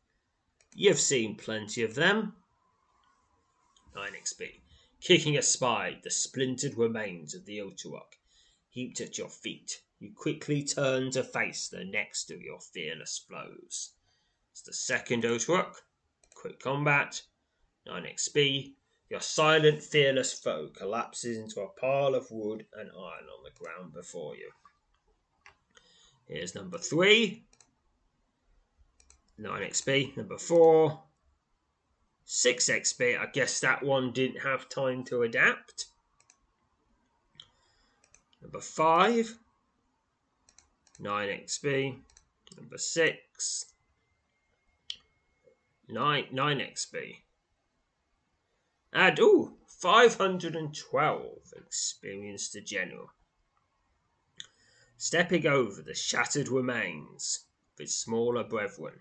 you've 0.75 0.99
seen 0.99 1.37
plenty 1.37 1.83
of 1.83 1.95
them. 1.95 2.35
9 3.95 4.09
XP. 4.23 4.63
Kicking 5.03 5.37
aside 5.37 5.99
the 6.03 6.11
splintered 6.11 6.79
remains 6.79 7.35
of 7.35 7.45
the 7.45 7.59
Otawak 7.59 8.17
heaped 8.71 9.03
at 9.03 9.19
your 9.19 9.29
feet, 9.29 9.83
you 9.99 10.15
quickly 10.17 10.65
turn 10.65 11.11
to 11.11 11.23
face 11.23 11.69
the 11.69 11.85
next 11.85 12.31
of 12.31 12.41
your 12.41 12.59
fearless 12.59 13.23
foes. 13.31 13.91
It's 14.53 14.63
the 14.63 14.73
second 14.73 15.25
Otawak. 15.25 15.75
Quick 16.35 16.59
combat. 16.59 17.21
9 17.85 18.05
XP. 18.05 18.77
Your 19.11 19.21
silent, 19.21 19.83
fearless 19.83 20.33
foe 20.33 20.71
collapses 20.75 21.37
into 21.37 21.61
a 21.61 21.69
pile 21.69 22.15
of 22.15 22.31
wood 22.31 22.65
and 22.73 22.89
iron 22.89 23.29
on 23.29 23.45
the 23.45 23.51
ground 23.51 23.93
before 23.93 24.37
you. 24.37 24.51
Here's 26.26 26.55
number 26.55 26.79
3. 26.79 27.43
9 29.38 29.62
XP. 29.62 30.17
Number 30.17 30.38
4. 30.38 31.00
6 32.25 32.71
XP. 32.71 33.19
I 33.19 33.26
guess 33.26 33.61
that 33.61 33.83
one 33.83 34.12
didn't 34.12 34.41
have 34.41 34.69
time 34.69 35.05
to 35.05 35.23
adapt. 35.23 35.87
Number 38.41 38.61
5. 38.61 39.38
9 41.00 41.29
XP. 41.29 41.97
Number 42.57 42.79
6. 42.79 43.67
9, 45.88 46.26
9 46.31 46.59
XP. 46.59 47.17
And, 48.93 49.19
ooh, 49.19 49.57
512 49.67 51.55
experience 51.57 52.49
to 52.50 52.61
general. 52.61 53.11
Stepping 55.05 55.49
over 55.49 55.83
the 55.83 55.97
shattered 55.97 56.47
remains 56.47 57.47
of 57.75 57.81
its 57.81 57.93
smaller 57.93 58.45
brethren. 58.45 59.01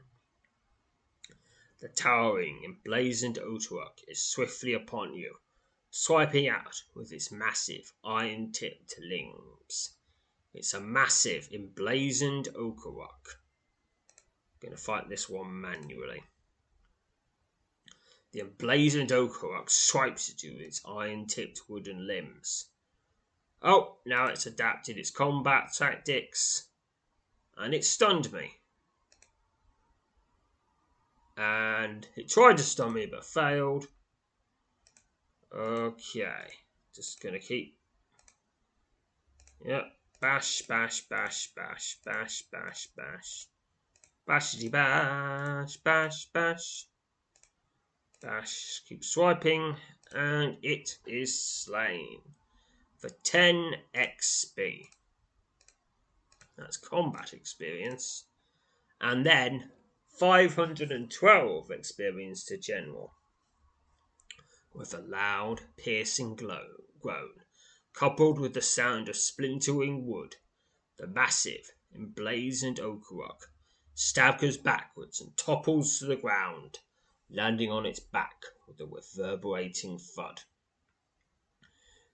The 1.80 1.90
towering, 1.90 2.64
emblazoned 2.66 3.38
Otawak 3.38 4.00
is 4.08 4.26
swiftly 4.26 4.74
upon 4.74 5.14
you, 5.14 5.38
swiping 5.92 6.48
out 6.48 6.82
with 6.96 7.12
its 7.14 7.32
massive, 7.32 7.94
iron 8.04 8.52
tipped 8.52 8.96
limbs. 8.98 9.92
It's 10.56 10.74
a 10.74 10.82
massive 10.82 11.48
emblazoned. 11.54 12.52
Going 12.52 13.06
to 14.72 14.78
fight 14.78 15.08
this 15.08 15.30
one 15.30 15.62
manually. 15.62 16.24
The 18.32 18.40
emblazoned 18.40 19.12
Otawak 19.12 19.70
swipes 19.70 20.32
at 20.32 20.42
you 20.42 20.54
with 20.54 20.62
its 20.62 20.82
iron 20.84 21.28
tipped 21.28 21.70
wooden 21.70 22.08
limbs. 22.08 22.71
Oh, 23.64 23.98
now 24.06 24.26
it's 24.26 24.48
adapted 24.48 24.98
its 24.98 25.12
combat 25.12 25.72
tactics. 25.74 26.68
And 27.58 27.74
it 27.74 27.86
stunned 27.86 28.34
me. 28.34 28.60
And 31.38 32.08
it 32.16 32.30
tried 32.30 32.58
to 32.58 32.64
stun 32.64 32.94
me 32.94 33.06
but 33.06 33.24
failed. 33.26 33.88
Okay. 35.54 36.54
Just 36.94 37.22
to 37.22 37.40
keep 37.40 37.78
Yep. 39.64 39.84
Bash, 40.20 40.64
bash, 40.64 41.02
bash, 41.08 41.54
bash, 41.56 41.98
bash, 42.04 42.44
bash, 42.52 42.88
bash. 42.96 43.48
Bashity 44.28 44.72
bash, 44.72 45.78
bash, 45.78 46.26
bash. 46.26 46.88
Bash, 48.22 48.82
keep 48.88 49.04
swiping, 49.04 49.76
and 50.14 50.58
it 50.64 50.98
is 51.06 51.44
slain 51.44 52.22
for 53.02 53.10
10 53.10 53.74
XP. 53.96 54.90
That's 56.56 56.78
combat 56.78 57.34
experience. 57.34 58.26
And 59.02 59.26
then 59.26 59.72
512 60.20 61.72
experience 61.72 62.46
to 62.46 62.58
general. 62.58 63.16
With 64.72 64.94
a 64.94 65.00
loud, 65.00 65.62
piercing 65.78 66.36
glow, 66.36 66.68
groan, 67.00 67.42
coupled 67.94 68.40
with 68.40 68.54
the 68.54 68.62
sound 68.62 69.10
of 69.10 69.18
splintering 69.18 70.06
wood, 70.06 70.36
the 70.98 71.08
massive, 71.08 71.72
emblazoned 71.96 72.78
Okarok 72.78 73.48
staggers 73.96 74.58
backwards 74.58 75.20
and 75.20 75.36
topples 75.36 75.98
to 75.98 76.06
the 76.06 76.16
ground, 76.16 76.78
landing 77.30 77.72
on 77.72 77.88
its 77.88 78.00
back 78.00 78.46
with 78.68 78.80
a 78.80 78.86
reverberating 78.86 79.98
thud. 79.98 80.42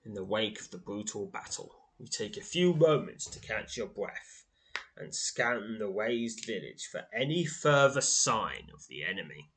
In 0.08 0.14
the 0.14 0.24
wake 0.24 0.62
of 0.62 0.72
the 0.72 0.78
brutal 0.78 1.26
battle, 1.26 1.76
you 1.98 2.08
take 2.08 2.38
a 2.38 2.42
few 2.42 2.74
moments 2.74 3.26
to 3.26 3.42
catch 3.42 3.76
your 3.76 3.88
breath 3.88 4.46
and 4.96 5.14
scan 5.14 5.80
the 5.80 5.90
razed 5.90 6.46
village 6.46 6.86
for 6.86 7.10
any 7.14 7.44
further 7.44 8.00
sign 8.00 8.72
of 8.74 8.88
the 8.88 9.04
enemy. 9.04 9.52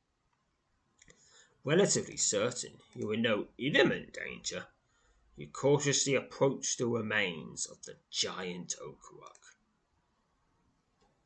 Relatively 1.63 2.17
certain 2.17 2.81
you 2.93 3.09
are 3.09 3.13
in 3.13 3.21
no 3.21 3.47
imminent 3.57 4.11
danger, 4.11 4.67
you 5.37 5.47
cautiously 5.47 6.15
approach 6.15 6.75
the 6.75 6.87
remains 6.87 7.65
of 7.65 7.83
the 7.83 7.95
giant 8.09 8.75
Okarok. 8.83 9.55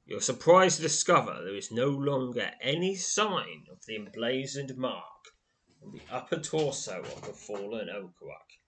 You're 0.05 0.22
surprised 0.22 0.75
to 0.75 0.84
discover 0.84 1.41
there 1.44 1.55
is 1.55 1.72
no 1.72 1.89
longer 1.89 2.51
any 2.62 2.94
sign 2.94 3.65
of 3.72 3.88
the 3.88 3.96
emblazoned 3.96 4.77
mark 4.77 5.34
on 5.82 5.94
the 5.94 6.01
upper 6.12 6.38
torso 6.38 7.01
of 7.01 7.22
the 7.24 7.34
fallen 7.34 7.88
Okarok. 7.88 8.60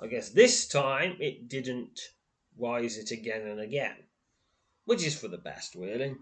I 0.00 0.06
guess 0.06 0.30
this 0.30 0.68
time 0.68 1.16
it 1.20 1.48
didn't 1.48 2.00
rise 2.56 2.96
it 2.98 3.10
again 3.10 3.42
and 3.42 3.60
again, 3.60 3.96
which 4.84 5.04
is 5.04 5.18
for 5.18 5.28
the 5.28 5.38
best, 5.38 5.74
really. 5.74 6.14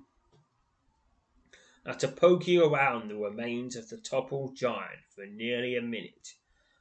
After 1.84 2.08
poking 2.08 2.58
around 2.58 3.08
the 3.08 3.16
remains 3.16 3.76
of 3.76 3.88
the 3.88 3.98
toppled 3.98 4.56
giant 4.56 5.04
for 5.14 5.26
nearly 5.26 5.76
a 5.76 5.82
minute, 5.82 6.34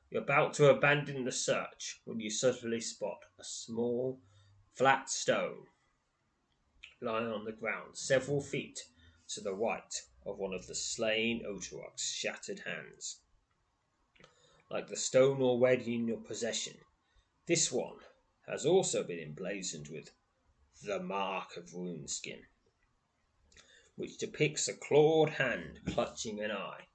you're 0.10 0.22
about 0.22 0.54
to 0.56 0.70
abandon 0.70 1.26
the 1.26 1.32
search 1.32 2.02
when 2.06 2.20
you 2.20 2.30
suddenly 2.30 2.80
spot 2.80 3.20
a 3.38 3.44
small, 3.44 4.22
flat 4.74 5.10
stone 5.10 5.68
lying 7.02 7.28
on 7.28 7.44
the 7.44 7.52
ground 7.52 7.98
several 7.98 8.42
feet 8.42 8.80
to 9.28 9.42
the 9.42 9.54
right 9.54 10.02
of 10.26 10.40
one 10.40 10.54
of 10.54 10.66
the 10.66 10.76
slain 10.76 11.44
Otarok's 11.46 12.12
shattered 12.12 12.62
hands. 12.66 13.20
Like 14.72 14.88
the 14.88 14.96
stone 14.96 15.42
already 15.42 15.96
in 15.96 16.08
your 16.08 16.22
possession, 16.22 16.78
this 17.48 17.72
one 17.72 17.98
has 18.48 18.66
also 18.66 19.04
been 19.04 19.20
emblazoned 19.20 19.88
with 19.92 20.12
the 20.84 21.00
Mark 21.00 21.58
of 21.58 21.72
Runeskin, 21.72 22.42
which 23.96 24.18
depicts 24.18 24.68
a 24.68 24.74
clawed 24.74 25.32
hand 25.32 25.80
clutching 25.86 26.42
an 26.42 26.52
eye. 26.52 26.88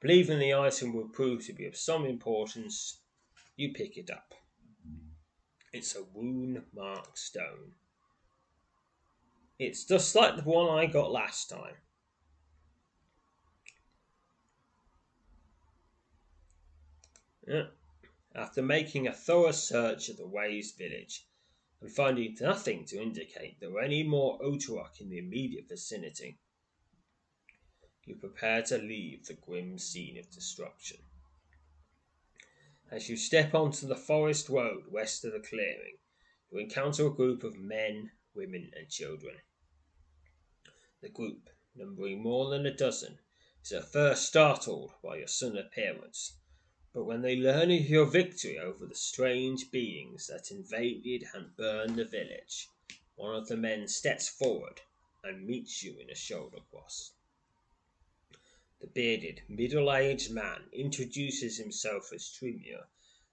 Believing 0.00 0.38
the 0.38 0.54
item 0.54 0.94
will 0.94 1.08
prove 1.08 1.44
to 1.46 1.52
be 1.52 1.66
of 1.66 1.76
some 1.76 2.04
importance, 2.04 3.00
you 3.56 3.72
pick 3.72 3.96
it 3.96 4.10
up. 4.10 4.34
It's 5.72 5.96
a 5.96 6.04
wound 6.14 6.62
mark 6.74 7.16
stone. 7.16 7.72
It's 9.58 9.84
just 9.84 10.14
like 10.14 10.36
the 10.36 10.42
one 10.42 10.78
I 10.78 10.86
got 10.86 11.10
last 11.10 11.50
time. 11.50 11.74
Yeah. 17.46 17.62
After 18.38 18.62
making 18.62 19.08
a 19.08 19.12
thorough 19.12 19.50
search 19.50 20.08
of 20.08 20.16
the 20.16 20.28
Ways 20.28 20.70
village 20.70 21.26
and 21.80 21.90
finding 21.90 22.36
nothing 22.40 22.84
to 22.84 23.02
indicate 23.02 23.58
there 23.58 23.72
were 23.72 23.80
any 23.80 24.04
more 24.04 24.38
Otarok 24.38 25.00
in 25.00 25.08
the 25.08 25.18
immediate 25.18 25.66
vicinity, 25.68 26.38
you 28.04 28.14
prepare 28.14 28.62
to 28.62 28.78
leave 28.78 29.26
the 29.26 29.34
grim 29.34 29.76
scene 29.76 30.16
of 30.16 30.30
destruction. 30.30 30.98
As 32.92 33.08
you 33.08 33.16
step 33.16 33.54
onto 33.54 33.88
the 33.88 33.96
forest 33.96 34.48
road 34.48 34.84
west 34.86 35.24
of 35.24 35.32
the 35.32 35.40
clearing, 35.40 35.98
you 36.52 36.60
encounter 36.60 37.08
a 37.08 37.12
group 37.12 37.42
of 37.42 37.58
men, 37.58 38.12
women, 38.34 38.70
and 38.76 38.88
children. 38.88 39.34
The 41.00 41.08
group, 41.08 41.50
numbering 41.74 42.22
more 42.22 42.50
than 42.50 42.66
a 42.66 42.76
dozen, 42.76 43.18
is 43.64 43.72
at 43.72 43.90
first 43.90 44.26
startled 44.26 44.92
by 45.02 45.16
your 45.16 45.26
sudden 45.26 45.58
appearance, 45.58 46.37
but 46.92 47.04
when 47.04 47.22
they 47.22 47.36
learn 47.36 47.70
of 47.70 47.88
your 47.88 48.06
victory 48.06 48.58
over 48.58 48.86
the 48.86 48.94
strange 48.94 49.70
beings 49.70 50.26
that 50.26 50.50
invaded 50.50 51.24
and 51.34 51.56
burned 51.56 51.96
the 51.96 52.04
village, 52.04 52.68
one 53.16 53.34
of 53.34 53.48
the 53.48 53.56
men 53.56 53.86
steps 53.86 54.28
forward 54.28 54.80
and 55.22 55.46
meets 55.46 55.82
you 55.82 55.98
in 55.98 56.08
a 56.10 56.14
shoulder 56.14 56.58
cross. 56.70 57.12
The 58.80 58.86
bearded, 58.86 59.42
middle 59.48 59.92
aged 59.92 60.30
man 60.30 60.68
introduces 60.72 61.58
himself 61.58 62.12
as 62.12 62.30
Tremere 62.30 62.86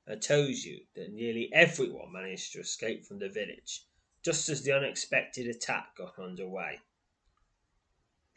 and 0.08 0.22
tells 0.22 0.64
you 0.64 0.86
that 0.96 1.14
nearly 1.14 1.52
everyone 1.54 2.12
managed 2.12 2.54
to 2.54 2.60
escape 2.60 3.06
from 3.06 3.20
the 3.20 3.30
village 3.30 3.84
just 4.26 4.50
as 4.50 4.64
the 4.64 4.72
unexpected 4.72 5.48
attack 5.48 5.96
got 5.96 6.18
under 6.18 6.48
way. 6.48 6.82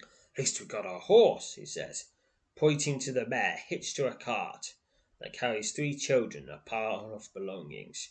At 0.01 0.39
least 0.39 0.61
we 0.61 0.67
got 0.67 0.85
our 0.85 1.01
horse, 1.01 1.55
he 1.55 1.65
says, 1.65 2.11
pointing 2.55 2.99
to 3.01 3.13
the 3.13 3.27
mare 3.27 3.59
hitched 3.67 3.97
to 3.97 4.07
a 4.07 4.15
cart 4.15 4.75
that 5.21 5.33
carries 5.33 5.73
three 5.73 5.95
children 5.95 6.49
a 6.49 6.59
pile 6.69 7.13
of 7.15 7.33
belongings. 7.35 8.11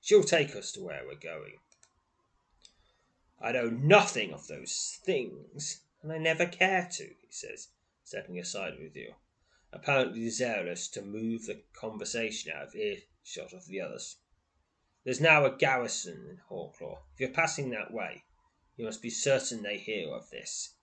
She'll 0.00 0.24
take 0.24 0.54
us 0.54 0.72
to 0.72 0.82
where 0.82 1.02
we're 1.06 1.14
going. 1.18 1.58
I 3.40 3.52
know 3.52 3.68
nothing 3.68 4.32
of 4.32 4.46
those 4.46 4.98
things, 5.04 5.80
and 6.02 6.12
I 6.12 6.18
never 6.18 6.46
care 6.46 6.88
to, 6.92 7.04
he 7.04 7.30
says, 7.30 7.68
stepping 8.04 8.38
aside 8.38 8.74
with 8.78 8.94
you, 8.94 9.14
apparently 9.72 10.20
desirous 10.20 10.88
to 10.88 11.02
move 11.02 11.46
the 11.46 11.62
conversation 11.72 12.52
out 12.54 12.68
of 12.68 12.76
earshot 12.76 13.52
of 13.52 13.66
the 13.66 13.80
others. 13.80 14.16
There's 15.04 15.20
now 15.20 15.44
a 15.44 15.56
garrison 15.56 16.26
in 16.30 16.40
Hawklaw. 16.48 16.98
If 17.14 17.20
you're 17.20 17.30
passing 17.30 17.70
that 17.70 17.92
way, 17.92 18.24
you 18.76 18.84
must 18.84 19.02
be 19.02 19.10
certain 19.10 19.62
they 19.62 19.78
hear 19.78 20.10
of 20.12 20.30
this. 20.30 20.74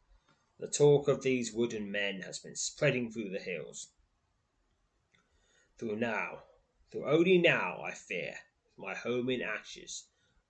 The 0.60 0.68
talk 0.68 1.08
of 1.08 1.24
these 1.24 1.52
wooden 1.52 1.92
men 1.92 2.22
has 2.22 2.38
been 2.38 2.56
spreading 2.56 3.12
through 3.12 3.30
the 3.30 3.40
hills. 3.40 3.88
Through 5.82 5.96
now, 5.96 6.44
through 6.92 7.10
only 7.10 7.40
now, 7.40 7.82
I 7.82 7.96
fear, 7.96 8.36
my 8.78 8.94
home 8.94 9.32
in 9.32 9.42
ashes, 9.42 10.04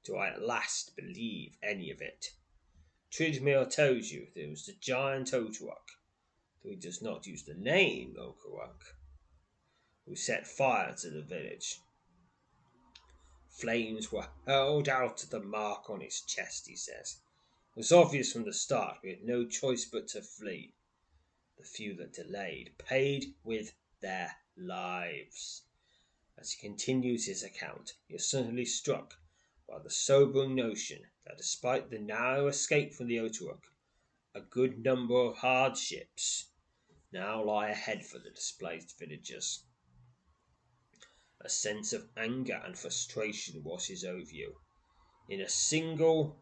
do 0.04 0.18
I 0.18 0.28
at 0.28 0.42
last 0.42 0.94
believe 0.98 1.56
any 1.64 1.90
of 1.90 2.02
it. 2.02 2.34
Tridmir 3.10 3.70
tells 3.70 4.12
you 4.12 4.28
there 4.36 4.50
was 4.50 4.66
the 4.66 4.74
giant 4.74 5.32
Otarok, 5.32 5.88
though 6.62 6.72
he 6.72 6.76
does 6.76 7.02
not 7.02 7.28
use 7.28 7.44
the 7.44 7.54
name 7.54 8.18
Okarok, 8.20 8.98
who 10.06 10.18
set 10.18 10.46
fire 10.46 10.94
to 10.98 11.10
the 11.10 11.22
village. 11.22 11.80
Flames 13.48 14.12
were 14.12 14.28
hurled 14.46 14.90
out 14.90 15.24
of 15.24 15.30
the 15.30 15.40
mark 15.40 15.90
on 15.90 16.02
his 16.02 16.20
chest, 16.20 16.68
he 16.68 16.76
says. 16.76 17.22
It 17.74 17.80
was 17.80 17.94
obvious 17.94 18.34
from 18.34 18.44
the 18.44 18.52
start 18.52 18.98
we 19.02 19.12
had 19.12 19.24
no 19.24 19.46
choice 19.46 19.86
but 19.86 20.10
to 20.10 20.22
flee. 20.22 20.74
The 21.58 21.64
few 21.64 21.96
that 21.96 22.12
delayed 22.12 22.78
paid 22.78 23.34
with 23.46 23.72
their 24.02 24.36
lives. 24.62 25.64
As 26.38 26.52
he 26.52 26.62
continues 26.62 27.26
his 27.26 27.44
account, 27.44 27.94
he 28.08 28.16
is 28.16 28.30
suddenly 28.30 28.66
struck 28.66 29.20
by 29.68 29.80
the 29.80 29.90
sobering 29.90 30.56
notion 30.56 31.00
that 31.26 31.38
despite 31.38 31.90
the 31.90 32.00
narrow 32.00 32.48
escape 32.48 32.94
from 32.94 33.08
the 33.08 33.18
Otarok, 33.18 33.64
a 34.36 34.42
good 34.42 34.84
number 34.84 35.16
of 35.16 35.38
hardships 35.38 36.48
now 37.12 37.44
lie 37.44 37.70
ahead 37.70 38.06
for 38.06 38.20
the 38.20 38.30
displaced 38.30 38.98
villagers. 39.00 39.64
A 41.42 41.50
sense 41.50 41.92
of 41.92 42.10
anger 42.16 42.62
and 42.64 42.78
frustration 42.78 43.64
washes 43.64 44.04
over 44.04 44.32
you. 44.32 44.58
In 45.28 45.42
a 45.42 45.50
single 45.50 46.42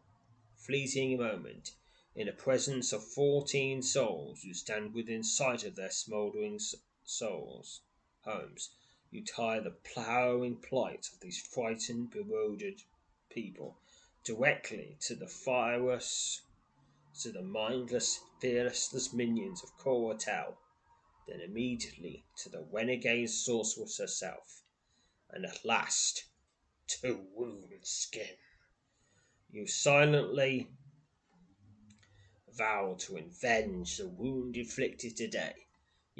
fleeting 0.56 1.18
moment, 1.18 1.72
in 2.14 2.26
the 2.26 2.32
presence 2.32 2.92
of 2.92 3.02
fourteen 3.02 3.82
souls 3.82 4.42
who 4.42 4.52
stand 4.52 4.92
within 4.92 5.22
sight 5.22 5.64
of 5.64 5.74
their 5.74 5.90
smouldering 5.90 6.60
souls 7.04 7.80
homes, 8.24 8.70
you 9.10 9.24
tie 9.24 9.60
the 9.60 9.70
ploughing 9.70 10.56
plight 10.56 11.08
of 11.12 11.20
these 11.20 11.40
frightened, 11.40 12.10
bewildered 12.10 12.82
people 13.30 13.78
directly 14.24 14.96
to 15.00 15.14
the 15.14 15.26
fireless, 15.26 16.42
to 17.20 17.32
the 17.32 17.42
mindless, 17.42 18.20
fearless 18.40 19.12
minions 19.12 19.62
of 19.62 19.76
Corotel, 19.78 20.56
then 21.26 21.40
immediately 21.40 22.24
to 22.36 22.48
the 22.48 22.66
renegade 22.72 23.30
sorceress 23.30 23.98
herself, 23.98 24.62
and 25.30 25.44
at 25.44 25.64
last 25.64 26.24
to 26.86 27.26
wound 27.34 27.72
skin. 27.82 28.36
You 29.50 29.66
silently 29.66 30.70
vow 32.52 32.96
to 33.00 33.16
avenge 33.16 33.96
the 33.96 34.08
wound 34.08 34.56
inflicted 34.56 35.16
today. 35.16 35.54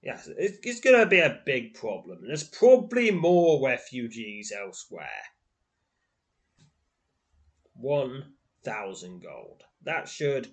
Yes, 0.02 0.28
it's 0.40 0.80
going 0.80 1.00
to 1.00 1.06
be 1.06 1.20
a 1.20 1.40
big 1.46 1.76
problem. 1.76 2.26
There's 2.26 2.44
probably 2.44 3.12
more 3.12 3.64
refugees 3.64 4.52
elsewhere. 4.52 5.06
1,000 7.76 9.22
gold. 9.22 9.66
That 9.84 10.10
should 10.10 10.48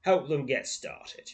help 0.00 0.28
them 0.28 0.44
get 0.44 0.66
started. 0.66 1.30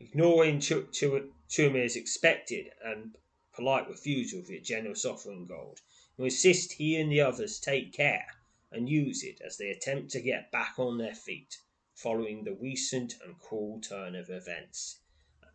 Ignoring 0.00 0.58
Tumir's 0.58 1.96
expected 1.96 2.70
and 2.82 3.14
polite 3.54 3.90
refusal 3.90 4.40
of 4.40 4.48
your 4.48 4.62
generous 4.62 5.04
offering 5.04 5.44
gold, 5.44 5.80
you 6.22 6.26
insist 6.26 6.74
he 6.74 7.00
and 7.00 7.10
the 7.10 7.20
others 7.20 7.58
take 7.58 7.92
care 7.92 8.26
and 8.70 8.88
use 8.88 9.24
it 9.24 9.40
as 9.44 9.56
they 9.56 9.70
attempt 9.70 10.08
to 10.08 10.20
get 10.20 10.52
back 10.52 10.74
on 10.78 10.96
their 10.96 11.16
feet 11.16 11.58
following 11.96 12.44
the 12.44 12.54
recent 12.54 13.16
and 13.24 13.36
cruel 13.40 13.80
turn 13.80 14.14
of 14.14 14.30
events. 14.30 15.00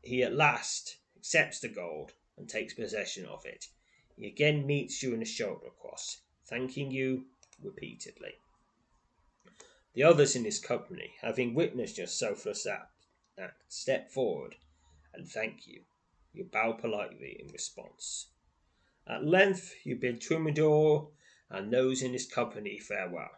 He 0.04 0.24
at 0.24 0.34
last 0.34 0.98
accepts 1.16 1.62
the 1.62 1.70
gold 1.70 2.12
and 2.36 2.50
takes 2.50 2.74
possession 2.74 3.26
of 3.26 3.46
it. 3.46 3.68
He 4.18 4.28
again 4.28 4.68
meets 4.68 5.02
you 5.02 5.14
in 5.14 5.22
a 5.22 5.26
shoulder 5.26 5.70
cross 5.80 6.18
thanking 6.46 6.92
you 6.92 7.28
repeatedly. 7.64 8.34
The 9.94 10.04
others 10.04 10.36
in 10.36 10.44
his 10.44 10.60
company, 10.60 11.14
having 11.22 11.54
witnessed 11.54 11.98
your 11.98 12.08
selfless 12.08 12.68
act 12.68 12.92
step 13.70 14.12
forward 14.12 14.58
and 15.14 15.32
thank 15.32 15.66
you. 15.66 15.84
You 16.34 16.44
bow 16.44 16.74
politely 16.74 17.38
in 17.40 17.54
response. 17.54 18.28
At 19.10 19.24
length 19.24 19.74
you 19.86 19.96
bid 19.96 20.20
Troubadour 20.20 21.12
and 21.50 21.72
those 21.72 22.02
in 22.02 22.12
his 22.12 22.28
company 22.28 22.78
farewell, 22.78 23.32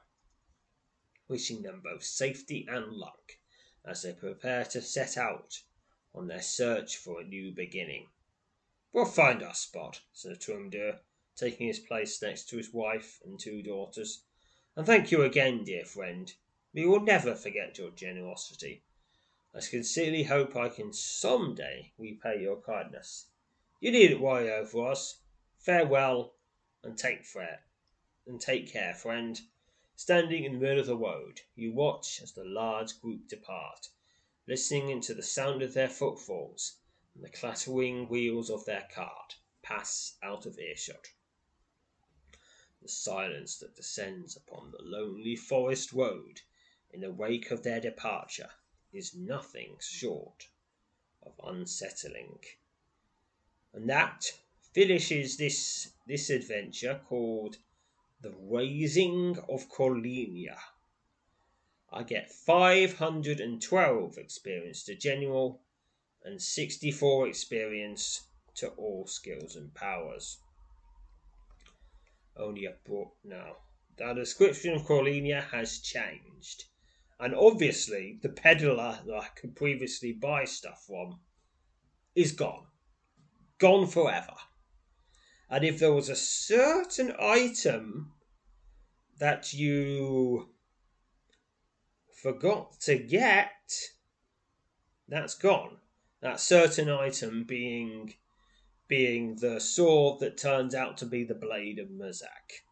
wishing 1.28 1.62
them 1.62 1.82
both 1.82 2.04
safety 2.04 2.66
and 2.68 2.92
luck 2.92 3.38
as 3.86 4.02
they 4.02 4.14
prepare 4.14 4.66
to 4.66 4.82
set 4.82 5.16
out 5.16 5.62
on 6.14 6.26
their 6.26 6.42
search 6.42 6.98
for 6.98 7.22
a 7.22 7.24
new 7.24 7.52
beginning. 7.52 8.10
We'll 8.92 9.06
find 9.06 9.44
our 9.44 9.54
spot, 9.54 10.02
said 10.12 10.40
Troubadour, 10.40 11.02
taking 11.36 11.68
his 11.68 11.80
place 11.80 12.20
next 12.20 12.50
to 12.50 12.58
his 12.58 12.74
wife 12.74 13.22
and 13.24 13.40
two 13.40 13.62
daughters. 13.62 14.24
And 14.76 14.88
thank 14.88 15.12
you 15.12 15.22
again, 15.22 15.64
dear 15.64 15.86
friend. 15.86 16.34
We 16.74 16.88
will 16.88 17.02
never 17.02 17.36
forget 17.36 17.78
your 17.78 17.92
generosity. 17.92 18.84
I 19.54 19.60
sincerely 19.60 20.24
hope 20.24 20.56
I 20.56 20.70
can 20.70 20.94
some 20.94 21.54
day 21.54 21.94
repay 22.00 22.42
your 22.42 22.60
kindness. 22.60 23.28
You 23.80 23.92
needn't 23.92 24.22
worry 24.22 24.52
over 24.52 24.88
us. 24.88 25.22
Farewell, 25.60 26.36
and 26.84 26.98
take 26.98 27.30
care, 27.32 27.66
and 28.26 28.40
take 28.40 28.72
care, 28.72 28.94
friend. 28.94 29.42
Standing 29.94 30.46
in 30.46 30.54
the 30.54 30.60
middle 30.60 30.80
of 30.80 30.88
the 30.88 30.96
road, 30.96 31.42
you 31.54 31.74
watch 31.74 32.22
as 32.22 32.32
the 32.32 32.46
large 32.46 33.02
group 33.02 33.28
depart, 33.28 33.90
listening 34.48 35.02
to 35.02 35.14
the 35.14 35.22
sound 35.22 35.62
of 35.62 35.74
their 35.74 35.90
footfalls 35.90 36.78
and 37.14 37.26
the 37.26 37.30
clattering 37.30 38.08
wheels 38.08 38.50
of 38.50 38.64
their 38.64 38.88
cart 38.96 39.36
pass 39.62 40.18
out 40.24 40.46
of 40.46 40.58
earshot. 40.58 41.10
The 42.82 42.88
silence 42.88 43.58
that 43.58 43.76
descends 43.76 44.38
upon 44.38 44.72
the 44.72 44.82
lonely 44.82 45.36
forest 45.36 45.92
road 45.92 46.40
in 46.90 47.02
the 47.02 47.12
wake 47.12 47.52
of 47.52 47.64
their 47.64 47.82
departure 47.82 48.52
is 48.94 49.14
nothing 49.14 49.76
short 49.82 50.48
of 51.22 51.34
unsettling. 51.44 52.40
And 53.74 53.90
that 53.90 54.40
finishes 54.74 55.38
this 55.38 55.92
this 56.08 56.30
adventure 56.30 57.02
called 57.08 57.58
The 58.22 58.34
Raising 58.38 59.38
of 59.50 59.70
Corlinia. 59.70 60.58
I 61.92 62.04
get 62.04 62.32
512 62.32 64.18
experience 64.18 64.84
to 64.84 64.96
general 64.96 65.62
and 66.24 66.42
64 66.42 67.28
experience 67.28 68.28
to 68.56 68.70
all 68.70 69.08
skills 69.08 69.56
and 69.56 69.74
powers 69.74 70.38
only 72.40 72.66
a 72.66 72.76
book 72.88 73.16
now. 73.24 73.58
The 73.98 74.14
description 74.14 74.76
of 74.76 74.84
Corlinia 74.84 75.44
has 75.52 75.80
changed. 75.80 76.66
And 77.20 77.36
obviously, 77.36 78.18
the 78.22 78.30
peddler 78.30 79.00
that 79.06 79.14
I 79.14 79.28
could 79.36 79.56
previously 79.56 80.14
buy 80.14 80.46
stuff 80.46 80.86
from 80.88 81.20
is 82.16 82.32
gone. 82.32 82.68
Gone 83.58 83.88
forever. 83.88 84.36
And 85.50 85.64
if 85.64 85.80
there 85.80 85.94
was 85.94 86.10
a 86.10 86.16
certain 86.16 87.14
item 87.20 88.12
that 89.20 89.54
you 89.54 90.50
forgot 92.22 92.80
to 92.82 92.98
get, 92.98 93.50
that's 95.08 95.36
gone. 95.36 95.78
That 96.22 96.40
certain 96.40 96.90
item 96.90 97.46
being 97.46 98.14
being 98.88 99.36
the 99.36 99.60
sword 99.60 100.20
that 100.20 100.38
turns 100.38 100.74
out 100.74 100.98
to 100.98 101.06
be 101.06 101.24
the 101.24 101.36
blade 101.36 101.80
of 101.80 101.90
Merzak. 101.90 102.64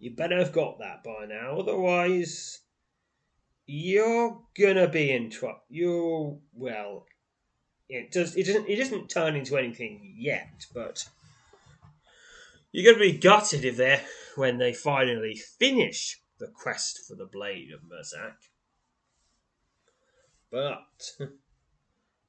You 0.00 0.10
better 0.10 0.38
have 0.38 0.52
got 0.52 0.80
that 0.80 1.04
by 1.04 1.26
now, 1.26 1.58
otherwise 1.60 2.60
you're 3.66 4.42
gonna 4.58 4.88
be 4.88 5.10
in 5.10 5.30
trouble. 5.30 5.62
You 5.68 6.40
well, 6.52 7.06
it 7.88 8.12
does. 8.12 8.36
It 8.36 8.46
doesn't. 8.46 8.68
It 8.68 8.76
doesn't 8.76 9.08
turn 9.08 9.36
into 9.36 9.56
anything 9.56 10.14
yet, 10.18 10.66
but 10.74 11.08
you're 12.74 12.92
gonna 12.92 13.04
be 13.04 13.16
gutted 13.16 13.64
if 13.64 13.76
they 13.76 14.02
when 14.34 14.58
they 14.58 14.72
finally 14.72 15.36
finish 15.36 16.20
the 16.38 16.48
quest 16.48 17.00
for 17.06 17.14
the 17.14 17.24
blade 17.24 17.70
of 17.72 17.82
Merzak. 17.82 18.34
But 20.50 21.28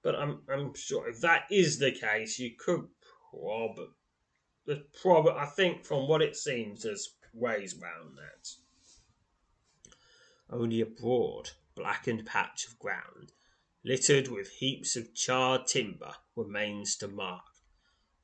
But 0.05 0.15
I'm 0.17 0.43
I'm 0.47 0.75
sure 0.75 1.09
if 1.09 1.19
that 1.21 1.45
is 1.49 1.79
the 1.79 1.91
case, 1.91 2.37
you 2.37 2.51
could 2.55 2.89
probably 3.33 3.87
there's 4.67 4.81
I 5.03 5.47
think 5.47 5.83
from 5.83 6.07
what 6.07 6.21
it 6.21 6.35
seems 6.35 6.83
there's 6.83 7.15
ways 7.33 7.75
around 7.81 8.15
that. 8.17 8.49
Only 10.47 10.79
a 10.79 10.85
broad, 10.85 11.53
blackened 11.73 12.27
patch 12.27 12.67
of 12.67 12.77
ground, 12.77 13.31
littered 13.83 14.27
with 14.27 14.51
heaps 14.51 14.95
of 14.95 15.15
charred 15.15 15.65
timber, 15.65 16.13
remains 16.35 16.95
to 16.97 17.07
mark 17.07 17.45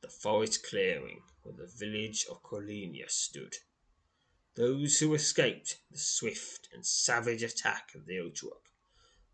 the 0.01 0.07
forest 0.07 0.63
clearing 0.63 1.23
where 1.43 1.55
the 1.55 1.71
village 1.77 2.25
of 2.29 2.43
Corlinia 2.43 3.09
stood. 3.09 3.55
Those 4.55 4.99
who 4.99 5.13
escaped 5.13 5.77
the 5.89 5.97
swift 5.97 6.67
and 6.73 6.85
savage 6.85 7.43
attack 7.43 7.91
of 7.95 8.05
the 8.05 8.17
Otruk 8.17 8.71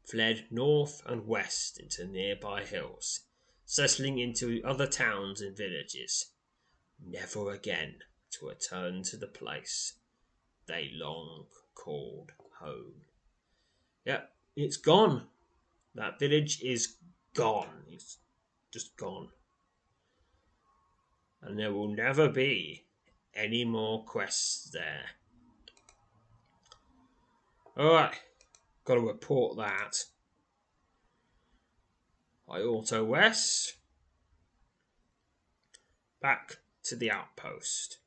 fled 0.03 0.47
north 0.51 1.01
and 1.05 1.27
west 1.27 1.79
into 1.79 2.05
nearby 2.05 2.63
hills, 2.63 3.21
settling 3.65 4.19
into 4.19 4.61
other 4.63 4.87
towns 4.87 5.41
and 5.41 5.57
villages, 5.57 6.27
never 7.03 7.51
again 7.51 7.95
to 8.31 8.47
return 8.47 9.03
to 9.03 9.17
the 9.17 9.27
place 9.27 9.93
they 10.67 10.91
long 10.93 11.45
called 11.73 12.31
home. 12.59 13.01
Yep, 14.05 14.31
it's 14.55 14.77
gone. 14.77 15.27
That 15.95 16.19
village 16.19 16.61
is 16.61 16.95
gone. 17.33 17.83
It's 17.87 18.17
just 18.71 18.95
gone. 18.97 19.29
And 21.41 21.57
there 21.57 21.73
will 21.73 21.87
never 21.87 22.29
be 22.29 22.85
any 23.33 23.63
more 23.63 24.03
quests 24.03 24.69
there. 24.71 25.05
Alright, 27.77 28.19
got 28.83 28.95
to 28.95 29.01
report 29.01 29.57
that. 29.57 30.05
I 32.49 32.59
auto 32.59 33.03
west. 33.03 33.75
Back 36.21 36.57
to 36.85 36.95
the 36.95 37.11
outpost. 37.11 37.99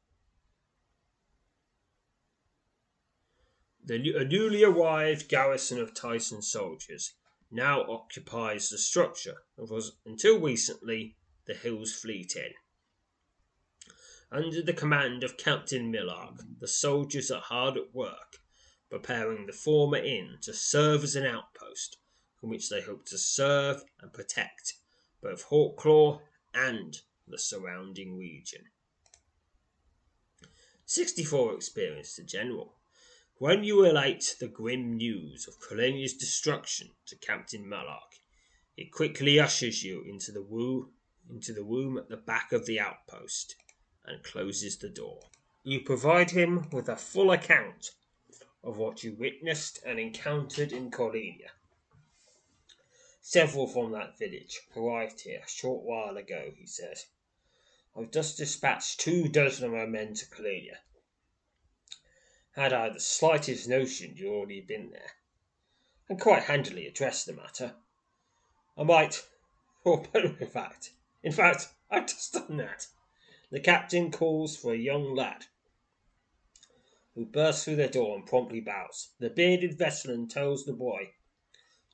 The 3.85 3.99
newly 3.99 4.65
arrived 4.65 5.29
garrison 5.29 5.81
of 5.81 5.95
Tyson 5.95 6.43
soldiers 6.43 7.15
now 7.51 7.83
occupies 7.83 8.71
the 8.71 8.79
structure 8.79 9.43
of 9.59 9.71
was 9.71 9.93
until 10.05 10.41
recently 10.41 11.17
the 11.47 11.55
Hills 11.55 11.93
Fleet 11.93 12.37
Inn. 12.37 12.53
Under 14.33 14.63
the 14.63 14.73
command 14.73 15.25
of 15.25 15.37
Captain 15.37 15.91
Millark, 15.91 16.45
the 16.61 16.69
soldiers 16.69 17.33
are 17.33 17.41
hard 17.41 17.77
at 17.77 17.93
work, 17.93 18.39
preparing 18.89 19.47
the 19.47 19.53
former 19.53 19.99
inn 19.99 20.39
to 20.43 20.55
serve 20.55 21.03
as 21.03 21.17
an 21.17 21.27
outpost 21.27 21.97
from 22.39 22.51
which 22.51 22.69
they 22.69 22.81
hope 22.81 23.07
to 23.07 23.19
serve 23.19 23.83
and 24.01 24.13
protect 24.13 24.75
both 25.21 25.47
Hawklaw 25.47 26.21
and 26.55 27.01
the 27.27 27.39
surrounding 27.39 28.17
region. 28.17 28.67
64 30.87 31.57
experienced 31.57 32.17
the 32.17 32.23
general. 32.23 32.77
When 33.39 33.65
you 33.65 33.83
relate 33.83 34.37
the 34.39 34.49
grim 34.49 34.97
news 34.97 35.49
of 35.49 35.59
Colonia's 35.59 36.15
destruction 36.15 36.91
to 37.07 37.17
Captain 37.17 37.67
Millark, 37.67 38.21
it 38.77 38.93
quickly 38.93 39.41
ushers 39.41 39.83
you 39.83 40.05
into 40.05 40.31
the 40.31 40.43
woo 40.43 40.93
into 41.29 41.53
the 41.53 41.65
room 41.65 41.99
at 41.99 42.09
the 42.09 42.17
back 42.17 42.53
of 42.53 42.67
the 42.67 42.79
outpost 42.79 43.57
and 44.11 44.23
closes 44.25 44.77
the 44.77 44.89
door. 44.89 45.21
You 45.63 45.81
provide 45.81 46.33
him 46.33 46.69
with 46.71 46.89
a 46.89 46.97
full 46.97 47.31
account 47.31 47.93
of 48.65 48.77
what 48.77 49.05
you 49.05 49.15
witnessed 49.15 49.81
and 49.87 49.99
encountered 49.99 50.73
in 50.73 50.91
Colonia. 50.91 51.53
Several 53.23 53.67
from 53.69 53.93
that 53.93 54.19
village 54.19 54.61
arrived 54.77 55.21
here 55.21 55.43
a 55.45 55.49
short 55.49 55.85
while 55.85 56.17
ago, 56.17 56.53
he 56.57 56.67
says. 56.67 57.07
I've 57.97 58.11
just 58.11 58.37
dispatched 58.37 59.01
two 59.01 59.29
dozen 59.29 59.67
of 59.67 59.73
my 59.73 59.87
men 59.87 60.15
to 60.15 60.27
Colonia. 60.27 60.81
Had 62.57 62.73
I 62.73 62.89
the 62.89 63.01
slightest 63.01 63.69
notion 63.69 64.17
you'd 64.17 64.29
already 64.29 64.61
been 64.61 64.91
there, 64.91 65.13
and 66.09 66.21
quite 66.21 66.45
handily 66.45 66.87
addressed 66.87 67.27
the 67.27 67.33
matter, 67.33 67.77
I 68.77 68.83
might, 68.83 69.25
or 69.85 70.03
better 70.03 70.37
in 70.41 70.49
fact, 70.49 70.91
in 71.23 71.33
fact, 71.33 71.69
I've 71.91 72.07
just 72.07 72.33
done 72.33 72.57
that. 72.57 72.89
The 73.51 73.61
captain 73.61 74.13
calls 74.13 74.57
for 74.57 74.73
a 74.73 74.79
young 74.79 75.15
lad 75.15 75.47
who 77.15 77.27
bursts 77.27 77.65
through 77.65 77.77
the 77.77 77.89
door 77.89 78.17
and 78.17 78.25
promptly 78.25 78.61
bows. 78.61 79.13
The 79.19 79.29
bearded 79.29 79.77
veteran 79.77 80.29
tells 80.29 80.65
the 80.65 80.73
boy 80.73 81.15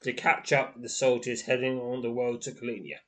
to 0.03 0.12
catch 0.12 0.53
up 0.53 0.75
with 0.75 0.83
the 0.83 0.90
soldiers 0.90 1.42
heading 1.42 1.79
on 1.79 2.03
the 2.03 2.12
road 2.12 2.42
to 2.42 2.53
Colonia 2.53 3.01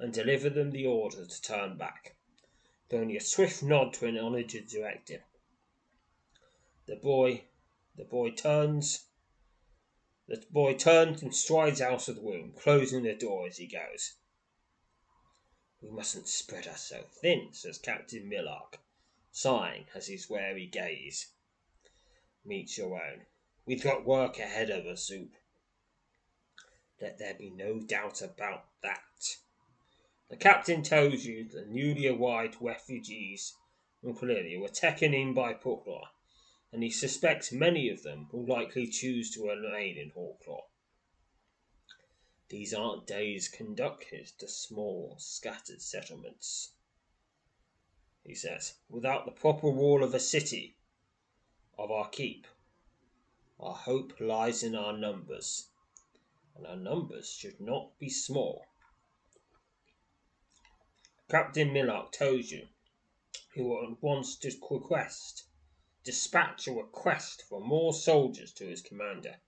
and 0.00 0.12
deliver 0.12 0.50
them 0.50 0.72
the 0.72 0.86
order 0.86 1.24
to 1.24 1.42
turn 1.42 1.78
back. 1.78 2.16
With 2.90 3.00
only 3.00 3.16
a 3.16 3.20
swift 3.20 3.62
nod 3.62 3.94
to 3.94 4.06
an 4.06 4.18
honoured 4.18 4.48
directive. 4.48 5.22
The 6.86 6.96
boy 6.96 7.44
the 7.94 8.04
boy 8.04 8.30
turns 8.32 9.06
the 10.26 10.44
boy 10.50 10.74
turns 10.74 11.22
and 11.22 11.34
strides 11.34 11.80
out 11.80 12.08
of 12.08 12.16
the 12.16 12.22
room, 12.22 12.52
closing 12.52 13.04
the 13.04 13.14
door 13.14 13.46
as 13.46 13.58
he 13.58 13.68
goes. 13.68 14.16
We 15.86 15.92
mustn't 15.92 16.26
spread 16.26 16.64
so 16.76 17.04
thin, 17.04 17.52
says 17.52 17.78
Captain 17.78 18.28
Millark, 18.28 18.80
sighing 19.30 19.86
as 19.94 20.08
his 20.08 20.28
wary 20.28 20.66
gaze 20.66 21.28
meets 22.44 22.76
your 22.76 23.00
own. 23.00 23.26
We've 23.66 23.84
got 23.84 24.04
work 24.04 24.40
ahead 24.40 24.68
of 24.68 24.84
us, 24.84 25.06
Zoop. 25.06 25.36
Let 27.00 27.18
there 27.18 27.34
be 27.34 27.50
no 27.50 27.78
doubt 27.78 28.20
about 28.20 28.64
that. 28.82 29.36
The 30.28 30.36
captain 30.36 30.82
tells 30.82 31.24
you 31.24 31.44
the 31.44 31.64
newly 31.66 32.08
arrived 32.08 32.56
refugees 32.60 33.54
from 34.00 34.16
Colonia 34.16 34.58
were 34.58 34.68
taken 34.68 35.14
in 35.14 35.34
by 35.34 35.54
Hawklaw, 35.54 36.08
and 36.72 36.82
he 36.82 36.90
suspects 36.90 37.52
many 37.52 37.90
of 37.90 38.02
them 38.02 38.28
will 38.32 38.44
likely 38.44 38.88
choose 38.88 39.30
to 39.34 39.46
remain 39.46 39.96
in 39.96 40.10
Hawklaw. 40.10 40.64
These 42.48 42.72
aren't 42.72 43.06
days 43.06 43.48
conducted 43.48 44.26
to 44.38 44.46
small, 44.46 45.16
scattered 45.18 45.82
settlements. 45.82 46.72
He 48.22 48.34
says, 48.34 48.74
without 48.88 49.24
the 49.24 49.32
proper 49.32 49.68
wall 49.68 50.04
of 50.04 50.14
a 50.14 50.20
city, 50.20 50.76
of 51.76 51.90
our 51.90 52.08
keep, 52.08 52.46
our 53.58 53.74
hope 53.74 54.20
lies 54.20 54.62
in 54.62 54.74
our 54.74 54.96
numbers, 54.96 55.68
and 56.54 56.66
our 56.66 56.76
numbers 56.76 57.30
should 57.30 57.60
not 57.60 57.98
be 57.98 58.08
small. 58.08 58.64
Captain 61.28 61.72
Millark 61.72 62.12
tells 62.12 62.52
you 62.52 62.68
he 63.54 63.62
wants 63.62 64.36
to 64.36 64.52
request, 64.70 65.44
dispatch 66.04 66.68
a 66.68 66.72
request 66.72 67.42
for 67.48 67.60
more 67.60 67.92
soldiers 67.92 68.52
to 68.52 68.66
his 68.66 68.82
commander, 68.82 69.40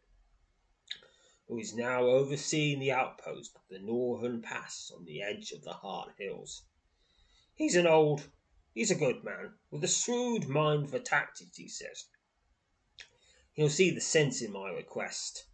who 1.49 1.59
is 1.59 1.75
now 1.75 2.03
overseeing 2.05 2.79
the 2.79 2.93
outpost 2.93 3.57
of 3.57 3.63
the 3.71 3.79
Northern 3.79 4.43
Pass 4.43 4.93
on 4.95 5.07
the 5.07 5.23
edge 5.23 5.51
of 5.51 5.65
the 5.65 5.73
Hart 5.73 6.13
Hills. 6.19 6.63
He's 7.55 7.75
an 7.75 7.87
old, 7.87 8.29
he's 8.75 8.91
a 8.91 8.95
good 8.95 9.25
man, 9.25 9.55
with 9.71 9.83
a 9.83 9.89
shrewd 9.89 10.47
mind 10.47 10.91
for 10.91 10.99
tactics, 10.99 11.57
he 11.57 11.67
says. 11.67 12.05
He'll 13.55 13.71
see 13.71 13.91
the 13.91 14.01
sense 14.03 14.43
in 14.43 14.53
my 14.53 14.71
request. 14.71 15.47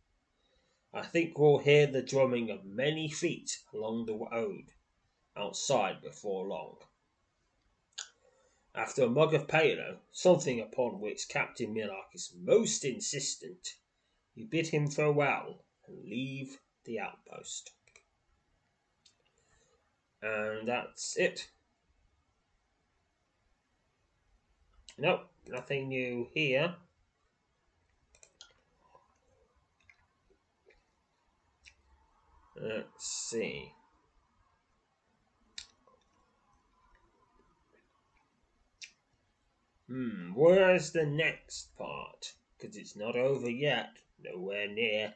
I 0.92 1.06
think 1.06 1.38
we'll 1.38 1.58
hear 1.58 1.86
the 1.86 2.02
drumming 2.02 2.50
of 2.50 2.64
many 2.64 3.08
feet 3.08 3.62
along 3.72 4.06
the 4.06 4.14
road 4.14 4.72
outside 5.36 6.02
before 6.02 6.44
long. 6.44 6.78
After 8.74 9.04
a 9.04 9.08
mug 9.08 9.32
of 9.32 9.46
palo, 9.46 10.00
something 10.10 10.60
upon 10.60 11.00
which 11.00 11.28
Captain 11.28 11.72
Millark 11.72 12.12
is 12.14 12.34
most 12.36 12.84
insistent, 12.84 13.76
you 14.34 14.46
bid 14.46 14.66
him 14.66 14.90
farewell 14.90 15.64
and 15.88 16.04
leave 16.08 16.58
the 16.84 17.00
outpost. 17.00 17.70
And 20.22 20.66
that's 20.66 21.16
it. 21.16 21.48
Nope, 24.96 25.26
nothing 25.48 25.88
new 25.88 26.28
here. 26.32 26.76
Let's 32.56 33.04
see. 33.04 33.72
Hmm, 39.88 40.32
where's 40.34 40.92
the 40.92 41.04
next 41.04 41.76
part? 41.76 42.32
Because 42.56 42.76
it's 42.76 42.96
not 42.96 43.16
over 43.16 43.50
yet. 43.50 43.90
Nowhere 44.22 44.68
near. 44.68 45.14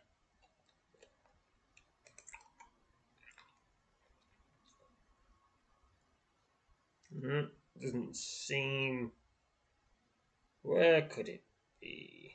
Hmm, 7.12 7.44
doesn't 7.80 8.16
seem. 8.16 9.12
Where 10.62 11.02
could 11.02 11.28
it 11.28 11.42
be? 11.80 12.34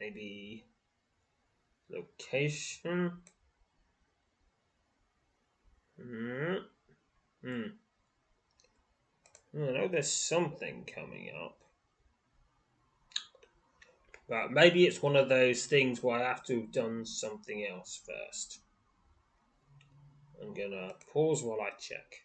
Maybe 0.00 0.64
location. 1.90 3.12
Hmm. 6.00 6.54
Hmm. 7.44 7.66
I 9.52 9.58
know 9.58 9.88
there's 9.88 10.10
something 10.10 10.84
coming 10.94 11.30
up. 11.44 11.58
But 14.28 14.52
maybe 14.52 14.86
it's 14.86 15.02
one 15.02 15.16
of 15.16 15.28
those 15.28 15.66
things 15.66 16.02
where 16.02 16.22
I 16.22 16.28
have 16.28 16.44
to 16.44 16.60
have 16.60 16.70
done 16.70 17.04
something 17.04 17.66
else 17.68 18.00
first. 18.06 18.60
I'm 20.40 20.54
gonna 20.54 20.94
pause 21.12 21.42
while 21.42 21.60
I 21.60 21.70
check. 21.78 22.22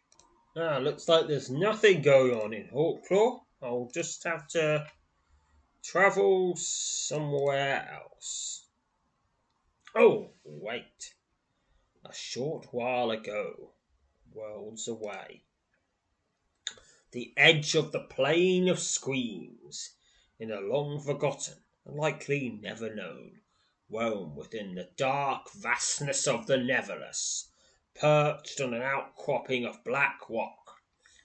Ah, 0.58 0.78
looks 0.78 1.10
like 1.10 1.28
there's 1.28 1.50
nothing 1.50 2.02
going 2.02 2.34
on 2.34 2.54
in 2.54 2.70
Hawklaw. 2.70 3.42
I'll 3.62 3.92
just 3.94 4.24
have 4.24 4.48
to 4.50 4.88
travel 5.84 6.56
somewhere 6.56 7.90
else. 7.92 8.68
Oh, 9.94 10.32
wait. 10.46 11.14
A 12.06 12.14
short 12.14 12.68
while 12.72 13.12
ago, 13.12 13.74
worlds 14.32 14.88
away, 14.88 15.44
the 17.12 17.34
edge 17.36 17.76
of 17.76 17.92
the 17.92 18.02
plain 18.02 18.70
of 18.70 18.80
screams, 18.80 19.96
in 20.40 20.52
a 20.52 20.62
long 20.62 21.02
forgotten, 21.02 21.56
and 21.86 21.98
likely 21.98 22.60
never 22.62 22.94
known, 22.94 23.40
roam 23.90 24.36
within 24.36 24.76
the 24.76 24.90
dark 24.96 25.52
vastness 25.52 26.28
of 26.28 26.48
the 26.48 26.58
Neverless, 26.58 27.52
perched 27.96 28.60
on 28.60 28.74
an 28.74 28.82
outcropping 28.82 29.66
of 29.66 29.84
black 29.84 30.20
rock, 30.30 30.82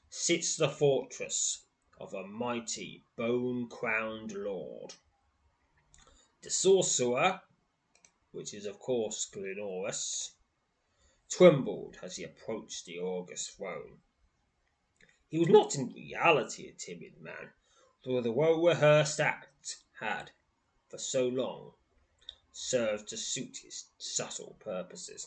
sits 0.09 0.57
the 0.57 0.69
fortress 0.69 1.65
of 1.99 2.15
a 2.15 2.27
mighty 2.27 3.05
bone 3.17 3.69
crowned 3.69 4.33
lord. 4.33 4.95
The 6.43 6.51
sorcerer, 6.51 7.43
which 8.33 8.55
is 8.55 8.67
of 8.67 8.79
course 8.79 9.27
Glenorus, 9.27 10.33
trembled 11.29 11.99
as 12.03 12.17
he 12.17 12.25
approached 12.25 12.87
the 12.87 12.99
august 12.99 13.57
throne. 13.57 13.99
He 15.29 15.39
was 15.39 15.49
not 15.49 15.75
in 15.75 15.93
reality 15.93 16.69
a 16.69 16.73
timid 16.73 17.21
man, 17.21 17.53
though 18.05 18.21
the 18.21 18.33
well 18.33 18.63
rehearsed 18.63 19.21
act 19.21 19.77
had, 20.01 20.31
for 20.89 20.99
so 20.99 21.29
long, 21.29 21.73
served 22.53 23.09
to 23.09 23.17
suit 23.17 23.59
his 23.59 23.87
subtle 23.99 24.57
purposes. 24.61 25.27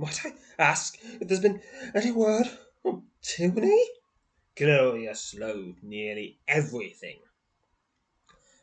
Might 0.00 0.24
I 0.24 0.32
ask 0.58 0.96
if 1.20 1.28
there's 1.28 1.40
been 1.40 1.60
any 1.94 2.10
word 2.10 2.46
hmm, 2.82 2.88
of 2.88 3.02
Tilney? 3.20 3.84
Glenorus 4.56 5.38
loathed 5.38 5.82
nearly 5.82 6.38
everything 6.48 7.18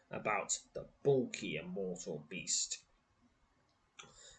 about 0.09 0.57
the 0.73 0.87
bulky 1.03 1.57
immortal 1.57 2.25
beast. 2.27 2.79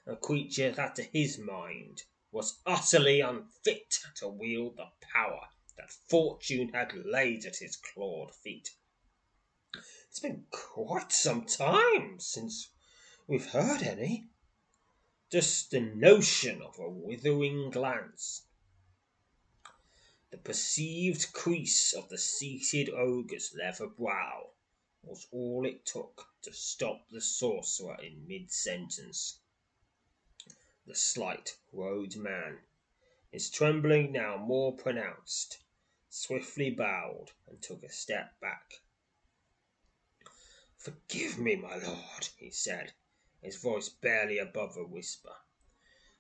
A 0.09 0.17
creature 0.17 0.73
that 0.73 0.97
to 0.97 1.05
his 1.05 1.39
mind 1.39 2.03
was 2.33 2.59
utterly 2.67 3.21
unfit 3.21 4.01
to 4.17 4.27
wield 4.27 4.77
the 4.77 4.89
power 5.01 5.47
that 5.77 5.93
fortune 5.93 6.71
had 6.75 6.93
laid 7.05 7.47
at 7.47 7.59
his 7.59 7.77
clawed 7.77 8.35
feet. 8.35 8.71
It's 10.09 10.19
been 10.19 10.47
quite 10.51 11.13
some 11.13 11.45
time 11.45 12.19
since 12.19 12.71
we've 13.29 13.47
heard 13.47 13.85
any. 13.85 14.31
Just 15.31 15.73
the 15.73 15.81
notion 15.81 16.63
of 16.63 16.79
a 16.79 16.89
withering 16.89 17.69
glance, 17.71 18.47
the 20.31 20.39
perceived 20.39 21.35
crease 21.35 21.93
of 21.93 22.09
the 22.09 22.17
seated 22.17 22.89
ogre's 22.89 23.55
leather 23.55 23.89
brow, 23.89 24.53
was 25.03 25.27
all 25.31 25.67
it 25.67 25.85
took 25.85 26.29
to 26.41 26.53
stop 26.55 27.11
the 27.11 27.21
sorcerer 27.21 27.99
in 28.03 28.27
mid 28.27 28.51
sentence. 28.51 29.41
The 30.87 30.95
slight 30.95 31.59
robed 31.73 32.17
man, 32.17 32.61
his 33.31 33.51
trembling 33.51 34.13
now 34.13 34.39
more 34.39 34.75
pronounced, 34.75 35.59
swiftly 36.09 36.71
bowed 36.71 37.33
and 37.47 37.61
took 37.61 37.83
a 37.83 37.93
step 37.93 38.41
back. 38.41 38.81
Forgive 40.79 41.39
me, 41.39 41.57
my 41.57 41.77
lord, 41.77 42.29
he 42.39 42.51
said, 42.51 42.95
his 43.41 43.57
voice 43.57 43.89
barely 43.89 44.39
above 44.39 44.77
a 44.77 44.85
whisper. 44.85 45.35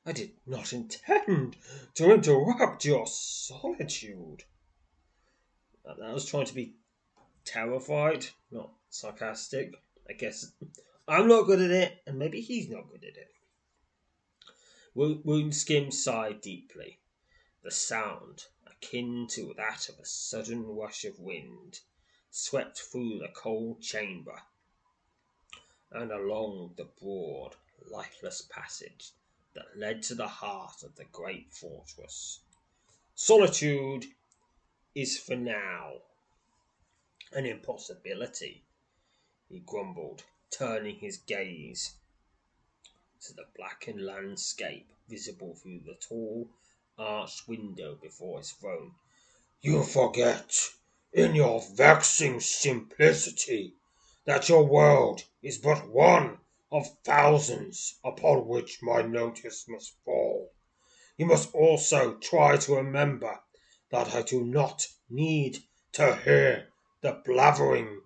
I 0.07 0.12
did 0.12 0.33
not 0.46 0.72
intend 0.72 1.57
to 1.94 2.12
interrupt 2.12 2.85
your 2.85 3.07
solitude. 3.07 4.44
Uh, 5.85 5.94
I 6.02 6.12
was 6.12 6.24
trying 6.24 6.46
to 6.46 6.54
be 6.54 6.76
terrified, 7.44 8.26
not 8.50 8.72
sarcastic. 8.88 9.74
I 10.09 10.12
guess 10.14 10.52
I'm 11.07 11.28
not 11.28 11.46
good 11.46 11.61
at 11.61 11.70
it, 11.70 12.02
and 12.07 12.18
maybe 12.18 12.40
he's 12.40 12.68
not 12.68 12.88
good 12.90 13.04
at 13.04 13.16
it. 13.16 13.35
Woundskin 14.94 15.92
sighed 15.92 16.40
deeply. 16.40 17.00
The 17.62 17.70
sound, 17.70 18.46
akin 18.66 19.26
to 19.31 19.52
that 19.57 19.88
of 19.88 19.98
a 19.98 20.04
sudden 20.04 20.64
rush 20.64 21.04
of 21.04 21.18
wind, 21.18 21.81
swept 22.31 22.78
through 22.81 23.18
the 23.18 23.28
cold 23.35 23.83
chamber 23.83 24.42
and 25.90 26.12
along 26.12 26.74
the 26.77 26.88
broad, 27.01 27.57
lifeless 27.90 28.42
passage 28.42 29.12
that 29.55 29.77
led 29.77 30.03
to 30.03 30.14
the 30.14 30.29
heart 30.29 30.83
of 30.83 30.94
the 30.96 31.05
great 31.07 31.53
fortress. 31.53 32.40
Solitude 33.14 34.07
is 34.94 35.18
for 35.18 35.37
now 35.37 35.94
an 37.33 37.46
impossibility, 37.46 38.62
he 39.48 39.61
grumbled, 39.61 40.24
turning 40.51 40.96
his 40.96 41.18
gaze 41.18 41.94
to 43.20 43.33
the 43.35 43.46
blackened 43.57 44.05
landscape 44.05 44.92
visible 45.09 45.55
through 45.55 45.81
the 45.81 45.94
tall 45.94 46.48
arched 46.98 47.48
window 47.48 47.94
before 48.01 48.38
his 48.38 48.53
throne. 48.53 48.92
You 49.61 49.83
forget, 49.83 50.70
in 51.12 51.35
your 51.35 51.62
vexing 51.74 52.40
simplicity, 52.40 53.74
that 54.28 54.46
your 54.46 54.62
world 54.62 55.24
is 55.42 55.56
but 55.56 55.88
one 55.88 56.36
of 56.70 56.86
thousands 57.02 57.98
upon 58.04 58.46
which 58.46 58.82
my 58.82 59.00
notice 59.00 59.66
must 59.66 59.96
fall. 60.04 60.52
You 61.16 61.24
must 61.24 61.54
also 61.54 62.12
try 62.16 62.58
to 62.58 62.74
remember 62.76 63.40
that 63.90 64.14
I 64.14 64.20
do 64.20 64.44
not 64.44 64.86
need 65.08 65.60
to 65.92 66.14
hear 66.14 66.68
the 67.00 67.22
blathering 67.24 68.02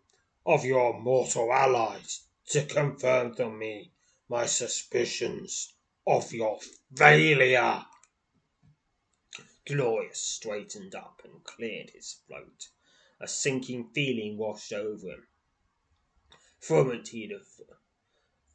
of 0.46 0.64
your 0.64 0.96
mortal 1.00 1.52
allies 1.52 2.20
to 2.50 2.66
confirm 2.66 3.34
to 3.34 3.50
me 3.50 3.90
my 4.28 4.46
suspicions 4.46 5.74
of 6.06 6.32
your 6.32 6.60
failure. 6.94 7.84
Glenorus 9.66 10.18
straightened 10.18 10.94
up 10.94 11.20
and 11.24 11.42
cleared 11.42 11.90
his 11.90 12.18
throat. 12.28 12.68
A 13.20 13.26
sinking 13.26 13.90
feeling 13.92 14.38
washed 14.38 14.72
over 14.72 15.08
him. 15.08 15.26
For 16.62 16.78
a 16.78 16.84
moment 16.84 17.08
he'd 17.08 17.32
have 17.32 17.48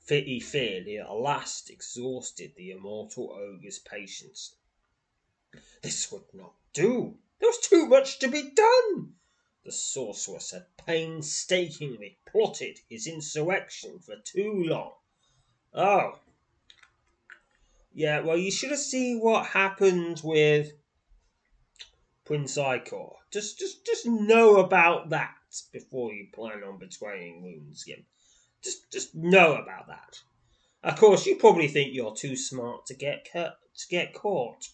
he 0.08 0.40
feared 0.40 0.88
he 0.88 0.98
at 0.98 1.12
last 1.12 1.70
exhausted 1.70 2.54
the 2.56 2.72
immortal 2.72 3.34
ogre's 3.34 3.80
patience. 3.80 4.56
This 5.82 6.10
would 6.10 6.34
not 6.34 6.54
do. 6.72 7.18
There 7.40 7.50
was 7.50 7.60
too 7.60 7.86
much 7.86 8.20
to 8.20 8.30
be 8.30 8.52
done. 8.52 9.16
The 9.66 9.74
sorceress 9.74 10.52
had 10.52 10.68
painstakingly 10.78 12.20
plotted 12.26 12.80
his 12.90 13.08
insurrection 13.08 14.00
for 14.00 14.16
too 14.24 14.64
long. 14.66 14.94
Oh. 15.74 16.22
Yeah, 17.94 18.22
well, 18.22 18.38
you 18.38 18.52
should 18.52 18.72
have 18.72 18.80
seen 18.80 19.20
what 19.20 19.48
happened 19.48 20.22
with 20.24 20.72
Prince 22.24 22.58
Ichor. 22.58 23.10
Just, 23.32 23.60
just, 23.60 23.86
just 23.86 24.06
know 24.06 24.58
about 24.58 25.10
that 25.10 25.37
before 25.72 26.14
you 26.14 26.28
plan 26.34 26.64
on 26.64 26.80
betraying 26.80 27.42
Woundskin. 27.44 28.04
Just, 28.62 28.92
just 28.92 29.16
know 29.16 29.56
about 29.56 29.88
that. 29.88 30.20
Of 30.84 31.00
course, 31.00 31.26
you 31.26 31.36
probably 31.36 31.68
think 31.68 31.94
you're 31.94 32.16
too 32.16 32.36
smart 32.36 32.86
to 32.88 32.94
get 32.94 33.28
cut, 33.32 33.60
to 33.78 33.88
get 33.88 34.14
caught, 34.14 34.70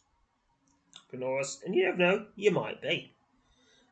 Glenorus, 1.11 1.63
and 1.63 1.75
you 1.75 1.85
never 1.85 1.97
know, 1.97 2.25
you 2.35 2.51
might 2.51 2.81
be. 2.81 3.13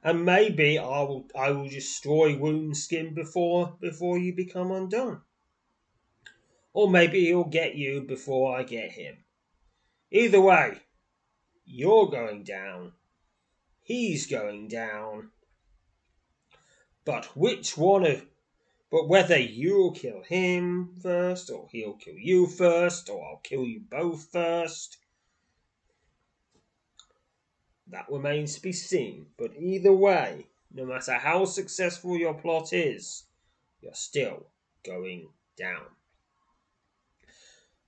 And 0.04 0.26
maybe 0.26 0.78
I 0.80 1.04
will, 1.04 1.28
I 1.36 1.52
will 1.52 1.70
destroy 1.70 2.36
Woundskin 2.36 3.14
before, 3.14 3.78
before 3.80 4.18
you 4.18 4.34
become 4.34 4.72
undone. 4.72 5.22
Or 6.74 6.90
maybe 6.90 7.26
he'll 7.26 7.44
get 7.44 7.76
you 7.76 8.02
before 8.02 8.58
I 8.58 8.64
get 8.64 8.92
him. 8.92 9.18
Either 10.10 10.42
way, 10.42 10.80
you're 11.66 12.10
going 12.10 12.44
down. 12.44 12.94
He's 13.84 14.26
going 14.26 14.68
down. 14.68 15.30
But 17.04 17.36
which 17.36 17.78
one 17.78 18.06
of 18.06 18.26
but 18.92 19.08
whether 19.08 19.38
you'll 19.40 19.92
kill 19.92 20.22
him 20.22 20.94
first, 21.02 21.50
or 21.50 21.70
he'll 21.72 21.94
kill 21.94 22.18
you 22.18 22.46
first, 22.46 23.10
or 23.10 23.26
I'll 23.26 23.38
kill 23.38 23.66
you 23.66 23.80
both 23.80 24.30
first, 24.34 24.98
that 27.88 28.10
remains 28.10 28.56
to 28.56 28.62
be 28.62 28.74
seen. 28.74 29.28
But 29.38 29.56
either 29.58 29.94
way, 29.94 30.48
no 30.74 30.86
matter 30.86 31.14
how 31.14 31.46
successful 31.46 32.18
your 32.18 32.34
plot 32.34 32.74
is, 32.74 33.24
you're 33.80 33.94
still 33.94 34.48
going 34.84 35.30
down. 35.58 35.86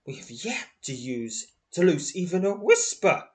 We 0.05 0.15
have 0.15 0.31
yet 0.31 0.67
to 0.83 0.93
use 0.93 1.47
to 1.71 1.81
loose 1.81 2.15
even 2.15 2.45
a 2.45 2.53
whisper. 2.53 3.27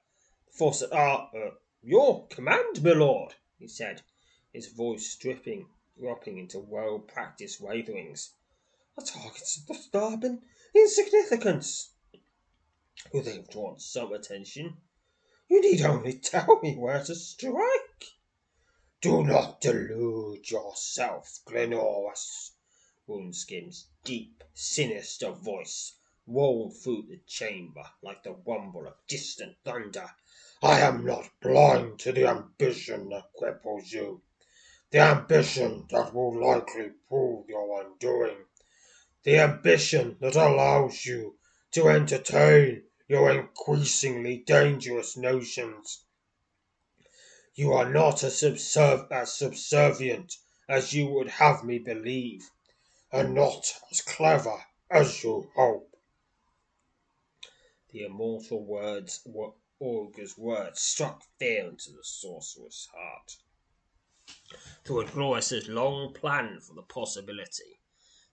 The 0.47 0.53
Force 0.53 0.83
ah, 0.91 1.29
uh, 1.35 1.51
your 1.83 2.27
command, 2.29 2.83
my 2.83 2.93
lord, 2.93 3.35
he 3.59 3.69
said, 3.69 4.03
his 4.59 4.73
voice 4.73 5.15
dripping 5.15 5.65
dropping 6.01 6.37
into 6.37 6.59
well 6.59 6.99
practiced 6.99 7.61
waverings. 7.61 8.35
A 8.99 9.03
target's 9.03 9.61
starb 9.71 10.25
and 10.25 10.43
insignificance. 10.75 11.93
Well, 13.13 13.23
they've 13.23 13.49
drawn 13.49 13.79
some 13.79 14.13
attention. 14.13 14.79
You 15.49 15.61
need 15.61 15.83
only 15.83 16.15
tell 16.15 16.59
me 16.61 16.75
where 16.75 17.05
to 17.05 17.15
strike. 17.15 18.05
Do 19.01 19.23
not 19.23 19.61
delude 19.61 20.51
yourself, 20.51 21.39
Glenorus. 21.47 22.51
Woundskin's 23.09 23.87
deep, 24.03 24.43
sinister 24.55 25.31
voice 25.31 25.95
rolled 26.27 26.77
through 26.77 27.05
the 27.09 27.21
chamber 27.29 27.85
like 28.03 28.25
the 28.25 28.35
rumble 28.45 28.89
of 28.89 28.95
distant 29.07 29.57
thunder. 29.65 30.11
I 30.61 30.81
am 30.81 31.05
not 31.05 31.31
blind 31.41 32.01
to 32.01 32.11
the 32.11 32.27
ambition 32.27 33.11
that 33.11 33.31
cripples 33.41 33.93
you 33.93 34.21
the 34.91 34.99
ambition 34.99 35.87
that 35.91 36.15
will 36.15 36.41
likely 36.41 36.91
prove 37.09 37.49
your 37.49 37.83
undoing. 37.83 38.45
the 39.25 39.39
ambition 39.39 40.17
that 40.21 40.37
allows 40.37 41.05
you 41.05 41.37
to 41.73 41.89
entertain 41.89 42.83
your 43.09 43.31
increasingly 43.31 44.39
dangerous 44.39 45.17
notions. 45.17 46.05
You 47.55 47.73
are 47.73 47.91
not 47.91 48.23
as, 48.25 48.35
subserv- 48.41 49.11
as 49.11 49.35
subservient 49.35 50.37
as 50.69 50.95
you 50.95 51.09
would 51.09 51.29
have 51.29 51.65
me 51.65 51.79
believe, 51.79 52.49
and 53.13 53.35
not 53.35 53.75
as 53.91 54.01
clever 54.01 54.65
as 54.91 55.23
you 55.23 55.51
hope. 55.55 55.97
The 57.91 58.05
immortal 58.05 58.65
words 58.65 59.21
were 59.27 59.53
ogre's 59.81 60.39
words 60.39 60.81
struck 60.81 61.23
fear 61.39 61.69
into 61.69 61.91
the 61.93 62.05
sorcerer's 62.05 62.89
heart. 62.95 63.37
Through 64.85 65.07
Glenorus 65.07 65.69
long 65.69 66.15
planned 66.15 66.63
for 66.65 66.75
the 66.75 66.83
possibility 66.83 67.81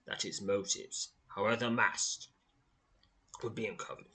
that 0.06 0.22
his 0.22 0.42
motives, 0.42 1.10
however 1.28 1.70
masked, 1.70 2.30
would 3.44 3.56
be 3.56 3.68
uncovered. 3.68 4.06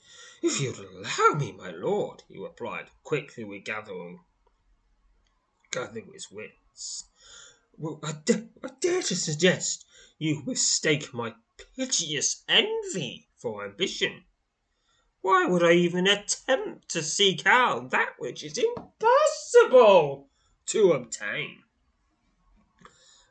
If 0.41 0.59
you'd 0.59 0.79
allow 0.79 1.37
me, 1.37 1.51
my 1.51 1.69
lord, 1.69 2.23
he 2.27 2.39
replied, 2.39 2.89
quickly 3.03 3.43
regathering 3.43 4.21
gathering 5.71 6.11
his 6.13 6.29
wits. 6.29 7.05
Well, 7.77 7.99
I, 8.03 8.13
da- 8.25 8.49
I 8.63 8.69
dare 8.79 9.01
to 9.03 9.15
suggest 9.15 9.85
you 10.17 10.43
mistake 10.45 11.13
my 11.13 11.33
piteous 11.75 12.43
envy 12.47 13.29
for 13.37 13.63
ambition. 13.65 14.25
Why 15.21 15.45
would 15.45 15.63
I 15.63 15.73
even 15.73 16.07
attempt 16.07 16.89
to 16.89 17.01
seek 17.01 17.45
out 17.45 17.91
that 17.91 18.15
which 18.17 18.43
is 18.43 18.57
impossible 18.57 20.29
to 20.67 20.93
obtain? 20.93 21.63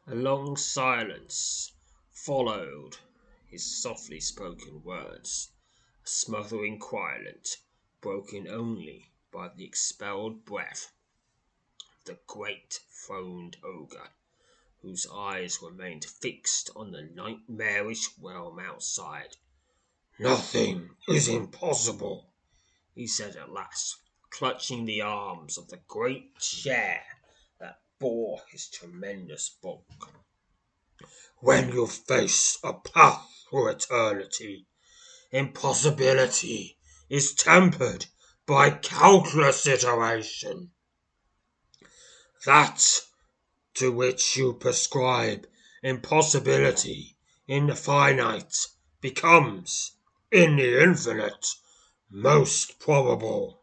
A 0.07 0.15
long 0.15 0.57
silence 0.57 1.73
followed 2.11 2.97
his 3.47 3.83
softly 3.83 4.19
spoken 4.19 4.83
words, 4.83 5.51
a 6.03 6.09
smothering 6.09 6.79
quiet 6.79 7.59
broken 8.01 8.49
only 8.49 9.13
by 9.31 9.49
the 9.55 9.67
expelled 9.67 10.47
breath 10.47 10.91
of 11.99 12.05
the 12.07 12.19
great 12.27 12.81
throned 12.89 13.59
ogre, 13.63 14.09
whose 14.81 15.07
eyes 15.13 15.61
remained 15.61 16.07
fixed 16.07 16.71
on 16.75 16.93
the 16.93 17.03
nightmarish 17.03 18.09
realm 18.19 18.59
outside. 18.59 19.37
Nothing 20.19 20.97
is 21.09 21.29
impossible, 21.29 22.33
he 22.95 23.07
said 23.07 23.37
at 23.37 23.53
last, 23.53 23.99
clutching 24.31 24.87
the 24.87 25.03
arms 25.03 25.59
of 25.59 25.69
the 25.69 25.83
great 25.89 26.39
chair 26.39 27.05
bore 28.01 28.41
his 28.51 28.67
tremendous 28.71 29.51
bulk. 29.63 30.11
When 31.41 31.69
you 31.69 31.87
face 31.87 32.59
a 32.65 32.73
path 32.73 33.45
through 33.49 33.69
eternity, 33.69 34.67
impossibility 35.31 36.79
is 37.11 37.35
tempered 37.35 38.07
by 38.47 38.71
countless 38.71 39.67
iteration. 39.67 40.71
That 42.47 43.03
to 43.75 43.93
which 43.93 44.37
you 44.37 44.55
prescribe 44.55 45.47
impossibility 45.83 47.19
in 47.47 47.67
the 47.67 47.77
finite 47.77 48.67
becomes 49.03 49.93
in 50.31 50.57
the 50.57 50.83
infinite 50.83 51.47
most 52.11 52.79
probable. 52.79 53.63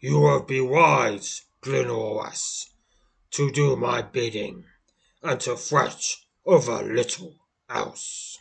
You 0.00 0.20
will 0.20 0.42
be 0.42 0.60
wise, 0.60 1.42
Glenorus, 1.60 2.71
to 3.32 3.50
do 3.50 3.76
my 3.76 4.00
bidding, 4.02 4.64
and 5.22 5.40
to 5.40 5.56
fret 5.56 6.16
over 6.46 6.82
little 6.82 7.34
else. 7.68 8.38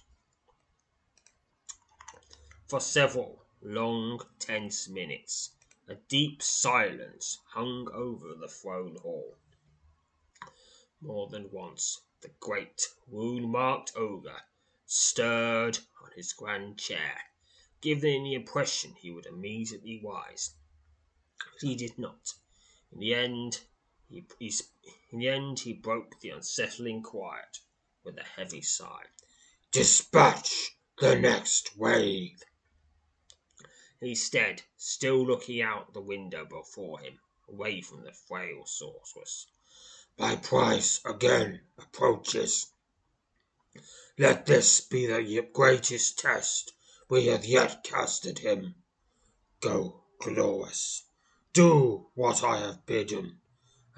For 2.68 2.80
several 2.80 3.46
long, 3.62 4.22
tense 4.40 4.88
minutes, 4.88 5.52
a 5.88 5.96
deep 5.96 6.42
silence 6.42 7.40
hung 7.50 7.90
over 7.94 8.34
the 8.34 8.48
throne 8.48 8.98
hall. 9.02 9.36
More 11.02 11.28
than 11.28 11.52
once, 11.52 12.02
the 12.22 12.30
great, 12.40 12.88
wound 13.08 13.52
marked 13.52 13.92
ogre 13.96 14.44
stirred 14.86 15.80
on 16.04 16.12
his 16.16 16.34
grand 16.34 16.78
chair 16.78 17.18
giving 17.82 18.24
the 18.24 18.36
impression 18.36 18.94
he 18.94 19.10
would 19.10 19.26
immediately 19.26 20.00
rise. 20.04 20.52
But 21.40 21.68
he 21.68 21.76
did 21.76 21.98
not. 21.98 22.34
In 22.92 23.00
the 23.00 23.16
end, 23.16 23.62
he, 24.12 24.26
he, 24.40 24.54
in 25.12 25.20
the 25.20 25.30
end, 25.30 25.60
he 25.60 25.74
broke 25.74 26.20
the 26.20 26.30
unsettling 26.30 27.02
quiet 27.02 27.60
with 28.04 28.18
a 28.18 28.24
heavy 28.24 28.62
sigh. 28.62 29.06
Dispatch 29.72 30.76
the 31.00 31.16
next 31.16 31.78
wave. 31.78 32.44
Instead, 34.02 34.64
still 34.78 35.26
looking 35.26 35.62
out 35.62 35.94
the 35.94 36.02
window 36.02 36.44
before 36.46 37.00
him, 37.00 37.20
away 37.48 37.82
from 37.82 38.04
the 38.04 38.12
frail 38.12 38.66
sorceress. 38.66 39.48
My 40.18 40.36
prize 40.36 41.00
again 41.06 41.62
approaches. 41.78 42.74
Let 44.18 44.46
this 44.46 44.82
be 44.82 45.06
the 45.06 45.50
greatest 45.54 46.20
test 46.20 46.74
we 47.08 47.28
have 47.28 47.46
yet 47.46 47.84
casted 47.84 48.40
him. 48.40 48.76
Go, 49.60 50.04
Glenorus, 50.20 51.04
do 51.54 52.08
what 52.14 52.44
I 52.44 52.60
have 52.60 52.86
bidden, 52.86 53.41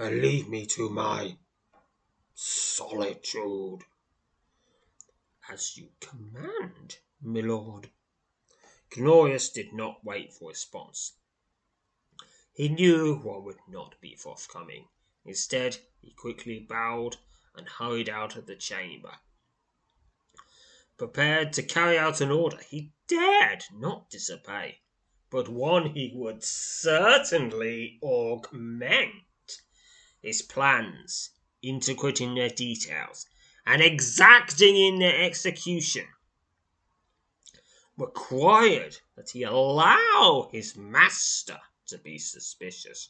and 0.03 0.21
leave 0.21 0.49
me 0.49 0.65
to 0.65 0.89
my 0.89 1.37
solitude. 2.33 3.79
As 5.49 5.77
you 5.77 5.91
command, 6.01 6.97
milord. 7.21 7.89
Glenorus 8.91 9.49
did 9.53 9.71
not 9.71 10.03
wait 10.03 10.33
for 10.33 10.49
response. 10.49 11.13
He 12.51 12.67
knew 12.67 13.15
what 13.15 13.45
would 13.45 13.59
not 13.69 13.95
be 14.01 14.15
forthcoming. 14.15 14.89
Instead, 15.23 15.77
he 16.01 16.11
quickly 16.11 16.59
bowed 16.59 17.15
and 17.55 17.69
hurried 17.69 18.09
out 18.09 18.35
of 18.35 18.45
the 18.45 18.57
chamber. 18.57 19.13
Prepared 20.97 21.53
to 21.53 21.63
carry 21.63 21.97
out 21.97 22.19
an 22.19 22.29
order 22.29 22.59
he 22.69 22.91
dared 23.07 23.63
not 23.73 24.09
disobey, 24.09 24.81
but 25.29 25.47
one 25.47 25.93
he 25.93 26.11
would 26.13 26.43
certainly 26.43 27.99
augment. 28.03 29.13
His 30.24 30.41
plans, 30.41 31.32
intricate 31.61 32.21
in 32.21 32.34
their 32.34 32.49
details 32.49 33.28
and 33.65 33.82
exacting 33.82 34.78
in 34.78 34.99
their 34.99 35.21
execution, 35.21 36.07
required 37.97 38.97
that 39.15 39.32
he 39.32 39.43
allow 39.43 40.49
his 40.49 40.78
master 40.78 41.59
to 41.88 41.97
be 41.97 42.17
suspicious. 42.17 43.09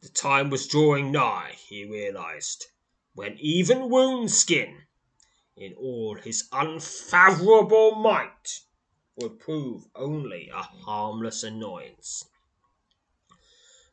The 0.00 0.08
time 0.08 0.48
was 0.48 0.66
drawing 0.66 1.12
nigh, 1.12 1.56
he 1.68 1.84
realized, 1.84 2.66
when 3.14 3.36
even 3.38 3.90
Woundskin 3.90 4.86
in 5.54 5.74
all 5.74 6.14
his 6.14 6.48
unfathomable 6.50 7.94
might, 7.96 8.60
would 9.16 9.38
prove 9.38 9.84
only 9.94 10.48
a 10.48 10.62
harmless 10.62 11.42
annoyance. 11.42 12.24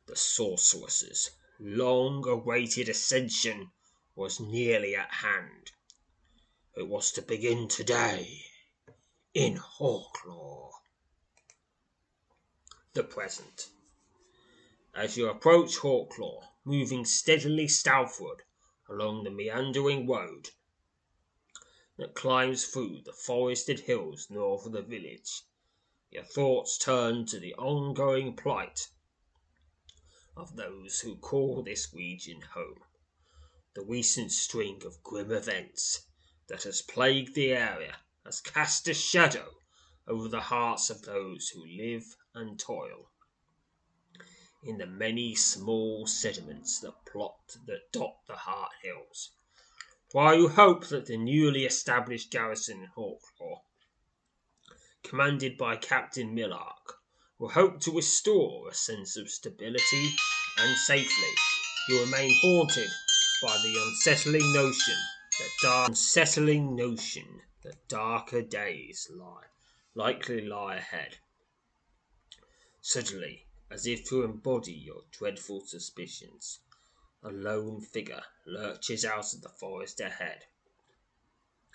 The 0.06 0.18
sorceress's 0.18 1.32
long 1.62 2.28
awaited 2.28 2.90
ascension 2.90 3.72
was 4.16 4.38
nearly 4.38 4.98
at 4.98 5.10
hand. 5.10 5.72
It 6.76 6.90
was 6.90 7.10
to 7.14 7.22
begin 7.22 7.70
today 7.70 8.48
in 9.34 9.56
Hawklaw. 9.56 10.72
The 12.92 13.06
present. 13.06 13.70
As 14.94 15.16
you 15.16 15.30
approach 15.30 15.78
Hawklaw, 15.78 16.50
moving 16.66 17.06
steadily 17.06 17.70
southward 17.70 18.44
along 18.90 19.24
the 19.24 19.32
meandering 19.32 20.06
road 20.06 20.50
that 21.96 22.14
climbs 22.14 22.66
through 22.66 23.04
the 23.06 23.14
forested 23.14 23.80
hills 23.80 24.30
north 24.30 24.66
of 24.66 24.74
the 24.74 24.82
village, 24.82 25.44
your 26.12 26.26
thoughts 26.26 26.78
turn 26.78 27.26
to 27.28 27.40
the 27.40 27.56
ongoing 27.56 28.36
plight 28.36 28.90
of 30.36 30.56
those 30.56 31.00
who 31.00 31.16
call 31.16 31.62
this 31.62 31.94
region 31.94 32.42
home. 32.42 32.80
The 33.76 33.82
recent 33.82 34.32
string 34.32 34.82
of 34.86 35.04
grim 35.04 35.32
events 35.32 36.06
that 36.48 36.64
has 36.64 36.82
plagued 36.82 37.36
the 37.36 37.52
area 37.54 37.98
has 38.26 38.42
cast 38.42 38.88
a 38.88 38.94
shadow 38.94 39.56
over 40.08 40.28
the 40.28 40.42
hearts 40.42 40.90
of 40.90 41.04
those 41.04 41.50
who 41.50 41.66
live 41.66 42.16
and 42.34 42.60
toil 42.60 43.10
in 44.64 44.78
the 44.78 44.88
many 44.88 45.36
small 45.36 46.08
settlements 46.08 46.80
that 46.80 47.06
plot 47.06 47.58
that 47.66 47.92
dot 47.92 48.18
the 48.28 48.36
Hart 48.36 48.72
Hills 48.82 49.32
while 50.14 50.36
you 50.36 50.48
hope 50.48 50.86
that 50.90 51.08
the 51.08 51.18
newly 51.18 51.66
established 51.66 52.30
garrison 52.30 52.84
in 52.84 52.90
Hawklaw, 52.96 53.62
commanded 55.02 55.58
by 55.58 55.76
Captain 55.76 56.36
Millark, 56.36 57.00
will 57.40 57.50
hope 57.50 57.80
to 57.82 57.92
restore 57.92 58.70
a 58.70 58.74
sense 58.74 59.18
of 59.18 59.30
stability 59.30 60.10
and 60.60 60.78
safely, 60.78 61.34
you 61.90 62.00
remain 62.02 62.32
haunted 62.42 62.90
by 63.42 63.58
the 63.64 63.76
unsettling 63.88 64.54
notion 64.54 64.96
that 65.40 65.50
dark 65.62 65.90
unsettling 65.90 66.76
notion 66.76 67.42
that 67.64 67.88
darker 67.88 68.42
days 68.42 69.10
lie 69.12 69.46
likely 69.96 70.42
lie 70.42 70.76
ahead. 70.76 71.18
Suddenly, 72.82 73.46
as 73.70 73.86
if 73.88 74.04
to 74.10 74.24
embody 74.24 74.74
your 74.74 75.04
dreadful 75.12 75.62
suspicions, 75.66 76.60
a 77.24 77.32
lone 77.32 77.82
figure 77.82 78.24
lurches 78.46 79.06
out 79.06 79.34
of 79.34 79.42
the 79.42 79.50
forest 79.50 80.00
ahead 80.00 80.46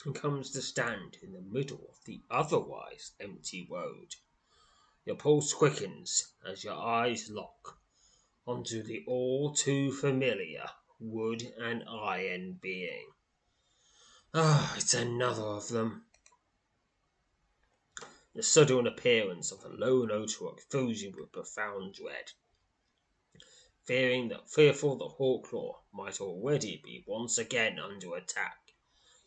and 0.04 0.14
comes 0.14 0.50
to 0.50 0.62
stand 0.62 1.16
in 1.22 1.32
the 1.32 1.40
middle 1.40 1.88
of 1.90 2.04
the 2.04 2.20
otherwise 2.30 3.12
empty 3.18 3.66
road. 3.68 4.14
Your 5.08 5.16
pulse 5.16 5.54
quickens 5.54 6.34
as 6.44 6.64
your 6.64 6.74
eyes 6.74 7.30
lock 7.30 7.80
onto 8.46 8.82
the 8.82 9.06
all 9.06 9.54
too 9.54 9.90
familiar 9.90 10.68
wood 11.00 11.54
and 11.56 11.82
iron 11.88 12.58
being. 12.60 13.12
Ah, 14.34 14.76
it's 14.76 14.92
another 14.92 15.44
of 15.44 15.68
them. 15.68 16.04
The 18.34 18.42
sudden 18.42 18.86
appearance 18.86 19.50
of 19.50 19.62
the 19.62 19.70
lone 19.70 20.10
Otorock 20.10 20.60
fills 20.60 21.00
you 21.00 21.14
with 21.16 21.32
profound 21.32 21.94
dread. 21.94 22.32
Fearing 23.84 24.28
that 24.28 24.50
fearful 24.50 24.96
that 24.96 25.16
Hawklaw 25.16 25.84
might 25.90 26.20
already 26.20 26.82
be 26.84 27.02
once 27.06 27.38
again 27.38 27.78
under 27.78 28.14
attack, 28.14 28.74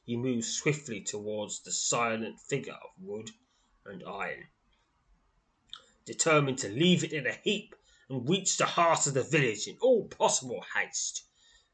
you 0.06 0.20
move 0.20 0.46
swiftly 0.46 1.02
towards 1.02 1.64
the 1.64 1.72
silent 1.72 2.40
figure 2.40 2.78
of 2.84 2.92
wood 3.00 3.32
and 3.84 4.04
iron, 4.04 4.48
determined 6.12 6.58
to 6.58 6.68
leave 6.68 7.06
it 7.06 7.14
in 7.14 7.26
a 7.26 7.40
heap 7.44 7.74
and 8.10 8.28
reach 8.28 8.58
the 8.58 8.66
heart 8.66 9.08
of 9.08 9.14
the 9.14 9.24
village 9.24 9.66
in 9.68 9.78
all 9.80 10.06
possible 10.08 10.62
haste. 10.76 11.24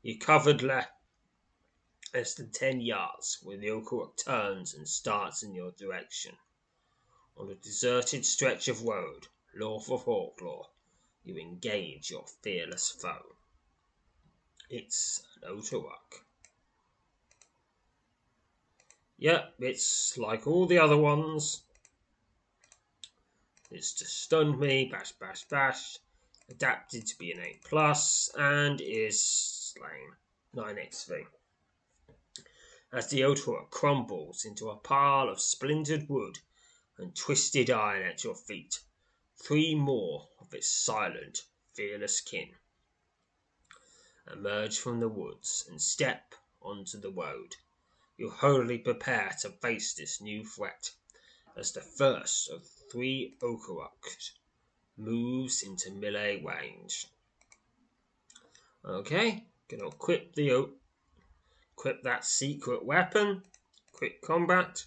You 0.04 0.20
covered 0.20 0.62
less 0.62 2.36
than 2.36 2.52
ten 2.52 2.80
yards 2.80 3.40
when 3.42 3.62
the 3.62 3.70
Otorock 3.70 4.24
turns 4.24 4.76
and 4.76 4.88
starts 4.88 5.42
in 5.42 5.56
your 5.56 5.72
direction. 5.72 6.36
On 7.36 7.50
a 7.50 7.56
deserted 7.56 8.26
stretch 8.26 8.68
of 8.68 8.84
road, 8.84 9.28
north 9.56 9.90
of 9.90 10.06
Hawklaw, 10.06 10.66
you 11.24 11.38
engage 11.38 12.12
your 12.12 12.26
fearless 12.44 12.92
foe. 12.92 13.36
It's 14.70 15.26
an 15.42 15.58
Otorock. 15.58 16.22
Yep, 19.18 19.56
it's 19.60 20.16
like 20.18 20.46
all 20.46 20.68
the 20.68 20.78
other 20.78 20.98
ones. 20.98 21.64
It's 23.70 23.93
just 23.93 24.24
stunned 24.24 24.59
me, 24.59 24.86
bash, 24.86 25.11
bash, 25.13 25.45
bash. 25.45 25.99
Adapted 26.49 27.05
to 27.07 27.18
be 27.18 27.32
an 27.32 27.41
8 27.41 27.63
plus 27.63 28.30
and 28.38 28.80
is 28.80 29.24
slain. 29.24 30.15
9 30.53 30.76
XP. 30.76 31.28
As 32.91 33.09
the 33.09 33.22
Otorock 33.22 33.70
crumbles 33.70 34.45
into 34.45 34.70
a 34.70 34.78
pile 34.78 35.30
of 35.30 35.41
splintered 35.41 36.07
wood 36.07 36.39
and 36.97 37.15
twisted 37.15 37.70
iron 37.70 38.03
at 38.07 38.24
your 38.24 38.36
feet, 38.36 38.80
three 39.36 39.76
more 39.76 40.30
of 40.39 40.53
its 40.53 40.70
silent, 40.70 41.43
fearless 41.74 42.22
kin 42.22 42.55
emerge 44.32 44.78
from 44.78 44.99
the 44.99 45.07
woods 45.07 45.65
and 45.70 45.82
step 45.82 46.36
onto 46.61 46.99
the 46.99 47.09
road. 47.09 47.55
You 48.18 48.30
hurriedly 48.30 48.80
prepare 48.80 49.34
to 49.41 49.49
face 49.49 49.93
this 49.93 50.20
new 50.20 50.43
threat 50.43 50.91
as 51.55 51.72
the 51.72 51.82
first 51.82 52.49
of 52.49 52.68
three 52.92 53.36
Otorocks 53.42 54.32
moves 54.98 55.64
into 55.64 55.92
melee 55.92 56.44
range. 56.44 57.08
Okay, 58.86 59.44
gonna 59.68 59.88
equip 59.88 60.34
the 60.36 60.70
equip 61.74 62.04
that 62.04 62.26
secret 62.26 62.86
weapon. 62.86 63.44
Quick 63.92 64.22
combat. 64.22 64.86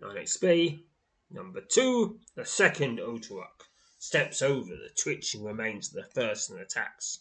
9 0.00 0.16
XP. 0.16 0.82
Number 1.30 1.60
2, 1.60 2.18
the 2.34 2.44
second 2.44 2.98
Otorock 2.98 3.68
steps 3.98 4.40
over 4.40 4.74
the 4.74 4.90
twitching 4.96 5.44
remains 5.44 5.88
of 5.88 5.94
the 5.94 6.20
first 6.20 6.50
and 6.50 6.58
attacks. 6.58 7.18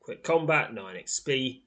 Quick 0.00 0.24
combat, 0.24 0.72
9 0.72 0.96
XP. 0.96 1.60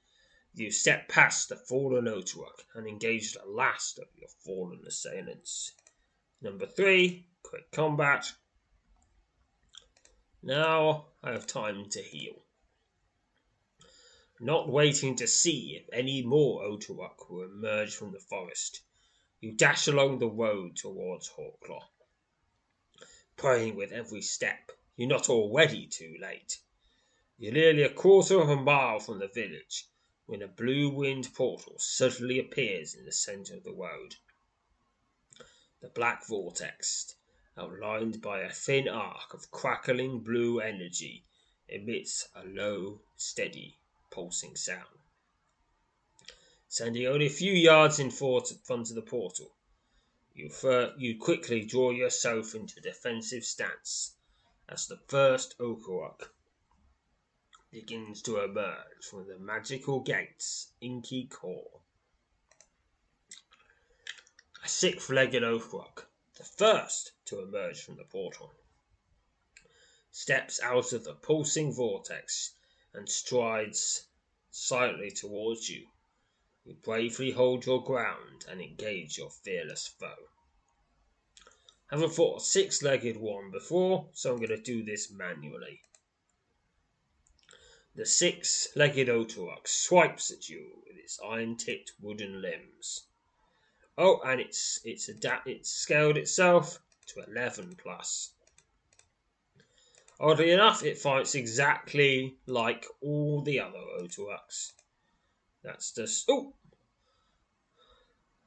You 0.54 0.72
step 0.72 1.08
past 1.08 1.50
the 1.50 1.56
fallen 1.56 2.06
Otorock 2.06 2.66
and 2.74 2.88
engage 2.88 3.34
the 3.34 3.46
last 3.46 4.00
of 4.00 4.08
your 4.16 4.30
fallen 4.44 4.84
assailants. 4.86 5.74
Number 6.42 6.66
3, 6.66 7.28
quick 7.44 7.72
combat. 7.72 8.34
Now 10.42 11.10
I 11.22 11.32
have 11.34 11.46
time 11.46 11.90
to 11.90 12.02
heal. 12.02 12.44
Not 14.40 14.70
waiting 14.70 15.16
to 15.18 15.28
see 15.28 15.76
if 15.76 15.88
any 15.94 16.24
more 16.24 16.64
Otorock 16.64 17.30
will 17.30 17.44
emerge 17.44 17.94
from 17.94 18.12
the 18.12 18.20
forest, 18.20 18.82
you 19.40 19.52
dash 19.52 19.88
along 19.88 20.20
the 20.20 20.30
road 20.30 20.76
towards 20.76 21.30
Hawklaw, 21.30 21.88
praying 23.38 23.76
with 23.76 23.92
every 23.92 24.22
step 24.22 24.72
you're 24.96 25.08
not 25.08 25.30
already 25.30 25.86
too 25.88 26.18
late. 26.20 26.60
You're 27.38 27.54
nearly 27.54 27.84
a 27.84 27.94
quarter 27.94 28.42
of 28.42 28.50
a 28.50 28.58
mile 28.58 29.00
from 29.00 29.20
the 29.20 29.30
village 29.30 29.86
when 30.30 30.44
a 30.44 30.48
blue 30.48 30.88
wind 30.92 31.28
portal 31.34 31.74
suddenly 31.80 32.38
appears 32.38 32.94
in 32.94 33.04
the 33.04 33.12
centre 33.12 33.56
of 33.56 33.64
the 33.64 33.74
road. 33.74 34.16
The 35.82 35.90
black 35.90 36.28
vortex, 36.28 37.16
outlined 37.58 38.22
by 38.22 38.42
a 38.42 38.52
thin 38.52 38.88
arc 38.88 39.34
of 39.34 39.50
crackling 39.50 40.20
blue 40.20 40.60
energy, 40.60 41.26
emits 41.68 42.28
a 42.36 42.46
low, 42.46 43.02
steady, 43.18 43.80
pulsing 44.12 44.56
sound. 44.56 45.00
Standing 46.68 47.08
only 47.08 47.26
a 47.26 47.32
few 47.32 47.54
yards 47.54 47.98
in 47.98 48.12
front 48.12 48.52
of 48.52 48.94
the 48.94 49.02
portal, 49.02 49.56
you, 50.36 50.50
fir- 50.50 50.94
you 51.00 51.18
quickly 51.18 51.66
draw 51.66 51.90
yourself 51.90 52.54
into 52.54 52.80
defensive 52.82 53.44
stance 53.44 54.14
as 54.68 54.86
the 54.86 55.00
first 55.08 55.58
Otorock 55.58 56.30
begins 57.72 58.22
to 58.22 58.42
emerge 58.42 59.04
from 59.10 59.28
the 59.28 59.38
magical 59.38 60.00
gate's 60.00 60.72
inky 60.82 61.28
core. 61.28 61.82
A 64.64 64.68
six-legged 64.68 65.44
Otorock, 65.44 66.06
the 66.38 66.44
first 66.44 67.12
to 67.26 67.40
emerge 67.42 67.82
from 67.82 67.98
the 67.98 68.06
portal, 68.06 68.54
steps 70.12 70.60
out 70.62 70.94
of 70.94 71.04
the 71.04 71.16
pulsing 71.16 71.72
vortex 71.74 72.56
and 72.94 73.08
strides 73.08 74.08
silently 74.52 75.12
towards 75.12 75.70
you 75.70 75.88
you 76.70 76.76
bravely 76.76 77.32
hold 77.32 77.66
your 77.66 77.84
ground 77.84 78.46
and 78.48 78.62
engage 78.62 79.18
your 79.18 79.32
fearless 79.32 79.88
foe. 79.88 80.30
Haven't 81.90 82.14
fought 82.14 82.42
a 82.42 82.46
six 82.46 82.84
legged 82.84 83.18
one 83.18 83.50
before, 83.50 84.10
so 84.14 84.32
I'm 84.32 84.38
going 84.38 84.50
to 84.50 84.62
do 84.62 84.84
this 84.84 85.10
manually. 85.10 85.82
The 88.00 88.06
six 88.06 88.70
legged 88.78 89.10
Otorock 89.10 89.68
swipes 89.68 90.32
at 90.32 90.48
you 90.48 90.84
with 90.88 90.96
its 90.96 91.20
iron 91.20 91.58
tipped 91.58 91.92
wooden 92.00 92.42
limbs. 92.42 93.10
Oh, 93.98 94.22
and 94.22 94.40
it's 94.40 94.80
it's 94.86 95.10
adapt 95.10 95.50
it's 95.50 95.70
scaled 95.70 96.16
itself 96.16 96.80
to 97.08 97.20
eleven 97.20 97.76
plus. 97.76 98.32
Oddly 100.18 100.52
enough, 100.52 100.82
it 100.82 100.98
fights 100.98 101.36
exactly 101.36 102.38
like 102.46 102.86
all 103.02 103.42
the 103.42 103.60
other 103.60 103.84
Otorocks. 104.00 104.72
That's 105.62 105.92
just 105.92 106.24
oh. 106.30 106.54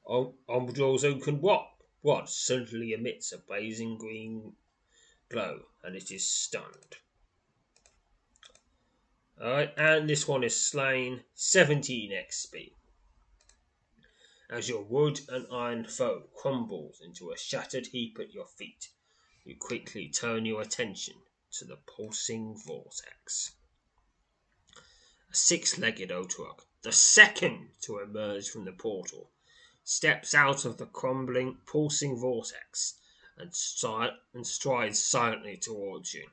oh 0.07 0.35
Umbridor's 0.49 1.05
oaken 1.05 1.43
what? 1.43 1.69
What 2.01 2.31
suddenly 2.31 2.95
emits 2.95 3.33
a 3.33 3.39
blazing 3.39 3.99
green 3.99 4.57
glow, 5.29 5.67
and 5.85 5.95
it 5.95 6.11
is 6.11 6.27
stunned. 6.27 6.97
Alright, 9.41 9.73
and 9.77 10.09
this 10.09 10.27
one 10.29 10.45
is 10.45 10.61
slain 10.61 11.25
17 11.35 12.11
XP. 12.11 12.73
As 14.51 14.69
your 14.69 14.83
wood 14.83 15.21
and 15.29 15.47
iron 15.51 15.85
foe 15.85 16.29
crumbles 16.35 17.01
into 17.01 17.31
a 17.31 17.39
shattered 17.39 17.87
heap 17.87 18.19
at 18.19 18.35
your 18.35 18.47
feet, 18.47 18.89
you 19.45 19.57
quickly 19.57 20.09
turn 20.09 20.45
your 20.45 20.63
attention 20.63 21.15
to 21.53 21.65
the 21.65 21.77
pulsing 21.77 22.57
vortex. 22.57 23.53
A 25.31 25.35
six 25.35 25.79
legged 25.79 26.11
Otorock 26.11 26.67
the 26.83 26.91
second 26.91 27.71
to 27.81 28.01
emerge 28.01 28.51
from 28.51 28.65
the 28.65 28.73
portal, 28.73 29.31
steps 29.85 30.35
out 30.35 30.65
of 30.65 30.79
the 30.79 30.87
crumbling, 30.87 31.59
pulsing 31.65 32.17
vortex 32.17 32.99
and, 33.37 33.55
and 34.35 34.45
strides 34.45 35.03
silently 35.03 35.57
towards 35.57 36.13
you. 36.13 36.29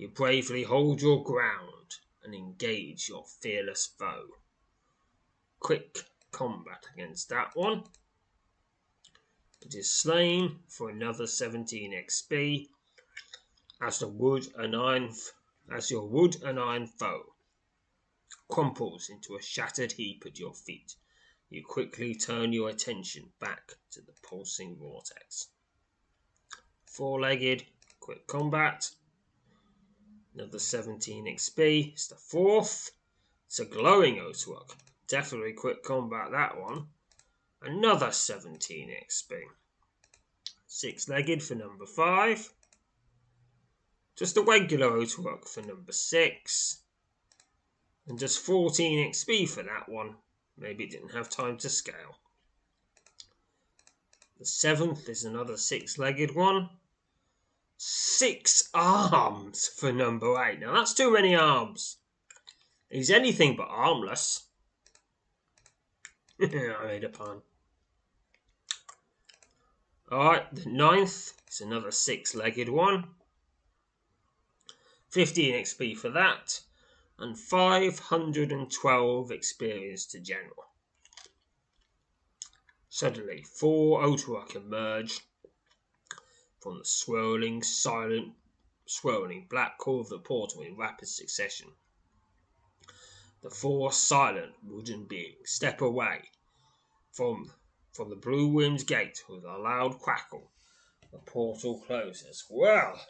You 0.00 0.08
bravely 0.08 0.62
hold 0.62 1.02
your 1.02 1.22
ground 1.22 1.96
and 2.22 2.34
engage 2.34 3.10
your 3.10 3.26
fearless 3.26 3.84
foe. 3.84 4.30
Quick 5.58 6.04
combat 6.32 6.86
against 6.94 7.28
that 7.28 7.54
one. 7.54 7.84
It 9.60 9.74
is 9.74 9.94
slain 9.94 10.60
for 10.68 10.88
another 10.88 11.26
17 11.26 11.92
XP 11.92 12.70
as 13.82 13.98
the 13.98 14.08
wood 14.08 14.46
and 14.56 14.74
iron 14.74 15.14
as 15.70 15.90
your 15.90 16.08
wood 16.08 16.42
and 16.42 16.58
iron 16.58 16.86
foe 16.86 17.34
crumples 18.48 19.10
into 19.10 19.36
a 19.36 19.42
shattered 19.42 19.92
heap 19.92 20.24
at 20.24 20.38
your 20.38 20.54
feet. 20.54 20.96
You 21.50 21.62
quickly 21.62 22.14
turn 22.14 22.54
your 22.54 22.70
attention 22.70 23.34
back 23.38 23.74
to 23.90 24.00
the 24.00 24.14
pulsing 24.22 24.76
vortex. 24.76 25.48
Four 26.86 27.20
legged, 27.20 27.66
quick 28.00 28.26
combat. 28.26 28.94
Another 30.40 30.58
17 30.58 31.26
XP. 31.26 31.92
It's 31.92 32.08
the 32.08 32.14
fourth. 32.14 32.92
It's 33.46 33.60
a 33.60 33.66
glowing 33.66 34.16
Otawok. 34.16 34.74
Definitely 35.06 35.52
quick 35.52 35.82
combat 35.82 36.30
that 36.30 36.58
one. 36.58 36.86
Another 37.60 38.10
17 38.10 38.88
XP. 38.88 39.42
Six 40.66 41.10
legged 41.10 41.42
for 41.42 41.56
number 41.56 41.84
five. 41.84 42.54
Just 44.16 44.38
a 44.38 44.40
regular 44.40 44.88
Otawok 44.92 45.46
for 45.46 45.60
number 45.60 45.92
six. 45.92 46.84
And 48.08 48.18
just 48.18 48.38
14 48.38 49.10
XP 49.10 49.46
for 49.46 49.62
that 49.62 49.90
one. 49.90 50.16
Maybe 50.56 50.84
it 50.84 50.90
didn't 50.90 51.12
have 51.12 51.28
time 51.28 51.58
to 51.58 51.68
scale. 51.68 52.16
The 54.38 54.46
seventh 54.46 55.06
is 55.06 55.26
another 55.26 55.58
six 55.58 55.98
legged 55.98 56.34
one. 56.34 56.70
Six 57.82 58.68
arms 58.74 59.66
for 59.66 59.90
number 59.90 60.38
eight. 60.44 60.60
Now 60.60 60.74
that's 60.74 60.92
too 60.92 61.10
many 61.10 61.34
arms. 61.34 61.96
He's 62.90 63.08
anything 63.08 63.56
but 63.56 63.68
armless. 63.70 64.48
I 66.42 66.76
made 66.84 67.04
a 67.04 67.08
pun. 67.08 67.40
Alright, 70.12 70.54
the 70.54 70.68
ninth 70.68 71.32
is 71.50 71.62
another 71.62 71.90
six 71.90 72.34
legged 72.34 72.68
one. 72.68 73.14
15 75.08 75.54
XP 75.54 75.96
for 75.96 76.10
that, 76.10 76.60
and 77.18 77.38
512 77.38 79.30
experience 79.30 80.04
to 80.04 80.20
general. 80.20 80.66
Suddenly, 82.90 83.42
four 83.42 84.02
Otawok 84.02 84.54
emerge 84.54 85.20
from 86.60 86.78
the 86.78 86.84
swirling, 86.84 87.62
silent, 87.62 88.34
swirling 88.86 89.46
black 89.48 89.78
core 89.78 90.00
of 90.00 90.08
the 90.08 90.18
portal 90.18 90.62
in 90.62 90.76
rapid 90.76 91.08
succession. 91.08 91.72
The 93.42 93.50
four 93.50 93.92
silent 93.92 94.52
wooden 94.62 95.06
beings 95.06 95.50
step 95.50 95.80
away 95.80 96.30
from 97.12 97.52
from 97.92 98.10
the 98.10 98.16
blue 98.16 98.46
wind's 98.46 98.84
gate 98.84 99.24
with 99.28 99.44
a 99.44 99.58
loud 99.58 99.98
crackle. 99.98 100.52
The 101.10 101.18
portal 101.18 101.80
closes. 101.80 102.44
Well, 102.48 103.00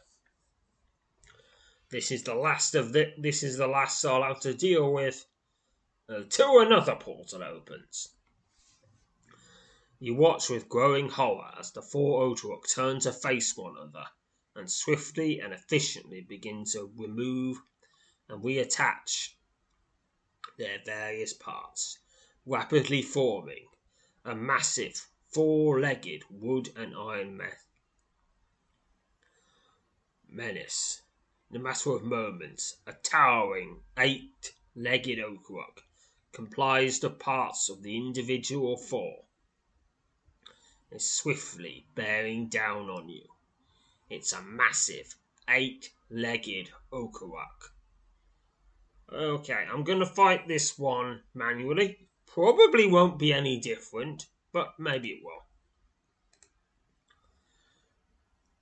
this 1.91 2.11
is 2.11 2.23
the 2.23 2.35
last 2.35 2.75
of 2.75 2.93
the, 2.93 3.13
this 3.19 3.43
is 3.43 3.57
the 3.59 3.67
last 3.67 4.05
I'll 4.05 4.23
have 4.23 4.41
to 4.41 4.55
deal 4.55 4.93
with 4.93 5.27
uh, 6.09 6.17
until 6.17 6.61
another 6.61 6.97
portal 6.97 7.43
opens. 7.43 8.09
You 10.03 10.15
watch 10.15 10.49
with 10.49 10.71
growing 10.71 11.11
horror 11.11 11.53
as 11.59 11.73
the 11.73 11.83
four 11.83 12.23
Otawok 12.23 12.67
turn 12.75 13.01
to 13.01 13.13
face 13.13 13.55
one 13.55 13.77
another 13.77 14.07
and 14.55 14.71
swiftly 14.71 15.41
and 15.41 15.53
efficiently 15.53 16.23
begin 16.23 16.65
to 16.73 16.91
remove 16.97 17.59
and 18.27 18.43
reattach 18.43 19.35
their 20.57 20.81
various 20.87 21.35
parts, 21.35 21.99
rapidly 22.47 23.03
forming 23.03 23.69
a 24.25 24.35
massive 24.35 25.07
four-legged 25.29 26.23
wood 26.31 26.73
and 26.75 26.97
iron 26.97 27.37
me- 27.37 27.45
menace. 30.27 31.03
In 31.51 31.57
a 31.57 31.61
matter 31.61 31.91
of 31.91 32.03
moments, 32.03 32.79
a 32.87 32.95
towering 32.95 33.83
eight-legged 33.99 35.19
Otawok, 35.19 35.83
comprised 36.33 37.05
of 37.05 37.19
parts 37.19 37.69
of 37.69 37.83
the 37.83 37.99
individual 37.99 38.79
four, 38.79 39.27
is 40.93 41.09
swiftly 41.09 41.87
bearing 41.95 42.49
down 42.49 42.89
on 42.89 43.09
you. 43.09 43.23
It's 44.09 44.33
a 44.33 44.43
massive 44.43 45.15
eight-legged 45.49 46.71
Otawok. 46.93 47.71
Okay, 49.13 49.67
I'm 49.73 49.85
to 50.01 50.07
fight 50.07 50.47
this 50.47 50.79
one 50.79 51.21
manually. 51.35 52.09
Probably 52.27 52.87
won't 52.87 53.19
be 53.19 53.33
any 53.33 53.59
different, 53.59 54.27
but 54.53 54.75
maybe 54.79 55.09
it 55.09 55.21
will. 55.25 55.45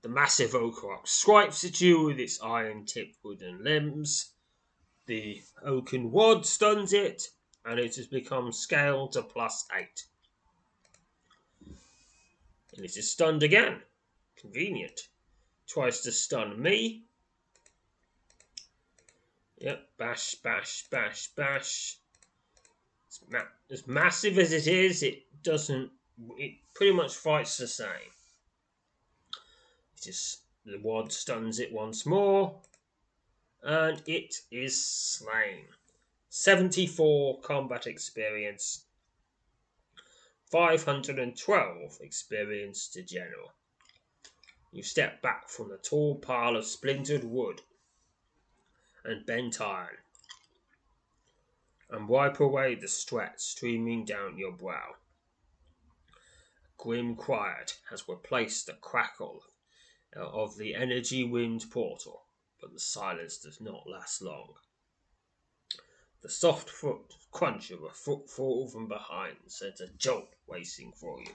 The 0.03 0.09
massive 0.09 0.53
Otawok 0.53 1.07
swipes 1.07 1.64
at 1.64 1.81
you 1.81 2.05
with 2.05 2.18
its 2.18 2.41
iron 2.43 2.87
tipped 2.87 3.16
wooden 3.22 3.62
limbs. 3.64 4.33
The 5.07 5.43
oaken 5.62 6.11
wad 6.11 6.47
stuns 6.47 6.93
it, 6.93 7.29
and 7.64 7.79
it 7.79 7.97
has 7.97 8.07
become 8.07 8.53
scaled 8.53 9.12
to 9.12 9.22
plus 9.22 9.66
eight. 9.79 10.05
And 12.77 12.85
it 12.85 12.97
is 12.97 13.11
stunned 13.11 13.43
again. 13.43 13.81
Convenient. 14.37 15.09
Tries 15.66 16.01
to 16.03 16.12
stun 16.12 16.61
me. 16.61 17.05
Yep, 19.59 19.89
bash, 19.99 20.37
bash, 20.37 20.85
bash, 20.91 21.29
bash. 21.29 21.97
Ma- 23.31 23.41
as 23.71 23.87
massive 23.87 24.39
as 24.39 24.53
it 24.53 24.66
is, 24.66 25.03
it 25.03 25.25
doesn't. 25.43 25.91
It 26.37 26.55
pretty 26.75 26.93
much 26.93 27.16
fights 27.16 27.57
the 27.57 27.66
same. 27.66 28.12
It 29.97 30.03
just 30.03 30.43
the 30.64 30.79
wad 30.79 31.11
stuns 31.12 31.59
it 31.59 31.73
once 31.73 32.07
more, 32.07 32.55
and 33.62 34.01
it 34.07 34.35
is 34.51 34.85
slain. 34.85 35.64
Seventy-four 36.29 37.41
combat 37.41 37.87
experience. 37.87 38.85
512 40.51 41.99
experience 42.01 42.88
to 42.88 43.03
general. 43.03 43.53
You 44.72 44.82
step 44.82 45.20
back 45.20 45.51
from 45.51 45.68
the 45.68 45.76
tall 45.76 46.16
pile 46.16 46.57
of 46.57 46.64
splintered 46.64 47.24
wood 47.24 47.61
and 49.05 49.26
bent 49.26 49.61
iron 49.61 49.99
and 51.90 52.09
wipe 52.09 52.40
away 52.40 52.74
the 52.74 52.88
sweat 52.88 53.40
streaming 53.40 54.05
down 54.05 54.38
your 54.38 54.53
brow. 54.53 54.96
A 56.11 56.82
grim 56.82 57.14
quiet 57.14 57.78
has 57.90 58.09
replaced 58.09 58.66
the 58.66 58.74
crackle 58.74 59.42
of 60.14 60.57
the 60.57 60.74
energy 60.74 61.24
wind 61.24 61.66
portal, 61.70 62.24
but 62.61 62.72
the 62.72 62.80
silence 62.80 63.38
does 63.38 63.61
not 63.61 63.86
last 63.86 64.22
long. 64.22 64.55
The 66.21 66.29
soft 66.29 66.69
foot 66.69 67.14
crunch 67.31 67.71
of 67.71 67.85
a 67.85 67.91
footfall 67.91 68.69
from 68.69 68.89
behind 68.89 69.37
sends 69.47 69.81
a 69.81 69.89
jolt 69.89 70.35
racing 70.49 70.93
for 70.93 71.21
you. 71.21 71.35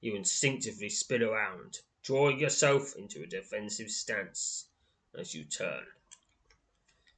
You 0.00 0.14
instinctively 0.14 0.88
spin 0.88 1.22
around, 1.22 1.80
drawing 2.02 2.38
yourself 2.38 2.94
into 2.94 3.22
a 3.22 3.26
defensive 3.26 3.90
stance 3.90 4.68
as 5.18 5.34
you 5.34 5.44
turn. 5.44 5.86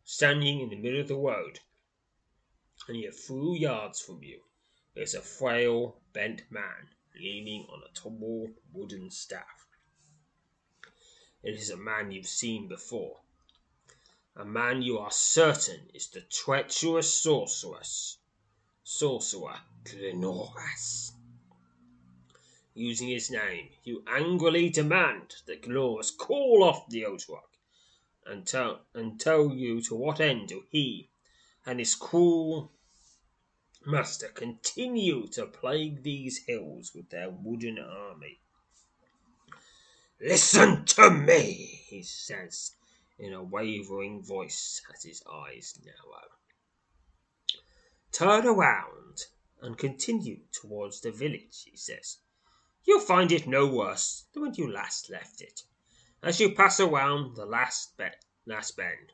Standing 0.04 0.60
in 0.60 0.70
the 0.70 0.76
middle 0.76 1.00
of 1.00 1.08
the 1.08 1.16
road, 1.16 1.60
and 2.88 3.04
a 3.04 3.12
few 3.12 3.54
yards 3.54 4.00
from 4.00 4.22
you 4.22 4.40
is 4.94 5.14
a 5.14 5.20
frail, 5.20 6.00
bent 6.14 6.50
man 6.50 6.88
leaning 7.14 7.66
on 7.68 7.82
a 7.82 7.92
tall 7.92 8.48
wooden 8.72 9.10
staff. 9.10 9.66
It 11.42 11.56
is 11.56 11.68
a 11.70 11.76
man 11.76 12.10
you've 12.10 12.26
seen 12.26 12.68
before. 12.68 13.20
A 14.38 14.44
man 14.44 14.82
you 14.82 14.98
are 14.98 15.10
certain 15.10 15.88
is 15.94 16.08
the 16.08 16.20
treacherous 16.20 17.22
sorceress, 17.22 18.18
sorcerer 18.84 19.60
Glenorus. 19.84 21.12
Using 22.74 23.08
his 23.08 23.30
name, 23.30 23.70
you 23.82 24.04
angrily 24.06 24.68
demand 24.68 25.36
that 25.46 25.62
Glenorus 25.62 26.10
call 26.10 26.62
off 26.62 26.86
the 26.90 27.04
Otawok 27.06 27.48
and 28.26 28.46
tell, 28.46 28.84
and 28.92 29.18
tell 29.18 29.54
you 29.54 29.80
to 29.80 29.94
what 29.94 30.20
end 30.20 30.48
do 30.48 30.66
he 30.70 31.08
and 31.64 31.78
his 31.78 31.94
cruel 31.94 32.70
master 33.86 34.28
continue 34.28 35.28
to 35.28 35.46
plague 35.46 36.02
these 36.02 36.44
hills 36.44 36.94
with 36.94 37.08
their 37.08 37.30
wooden 37.30 37.78
army. 37.78 38.38
Listen 40.20 40.84
to 40.84 41.10
me, 41.10 41.84
he 41.88 42.02
says 42.02 42.76
in 43.18 43.32
a 43.32 43.42
wavering 43.42 44.22
voice 44.22 44.82
as 44.92 45.02
his 45.02 45.22
eyes 45.30 45.78
narrow. 45.84 46.28
Turn 48.12 48.46
around 48.46 49.26
and 49.60 49.78
continue 49.78 50.40
towards 50.52 51.00
the 51.00 51.10
village, 51.10 51.64
he 51.64 51.76
says. 51.76 52.18
You'll 52.84 53.00
find 53.00 53.32
it 53.32 53.46
no 53.46 53.66
worse 53.66 54.24
than 54.32 54.42
when 54.42 54.54
you 54.54 54.70
last 54.70 55.10
left 55.10 55.40
it. 55.40 55.62
As 56.22 56.40
you 56.40 56.54
pass 56.54 56.80
around 56.80 57.36
the 57.36 57.46
last, 57.46 57.96
be- 57.96 58.06
last 58.46 58.76
bend, 58.76 59.12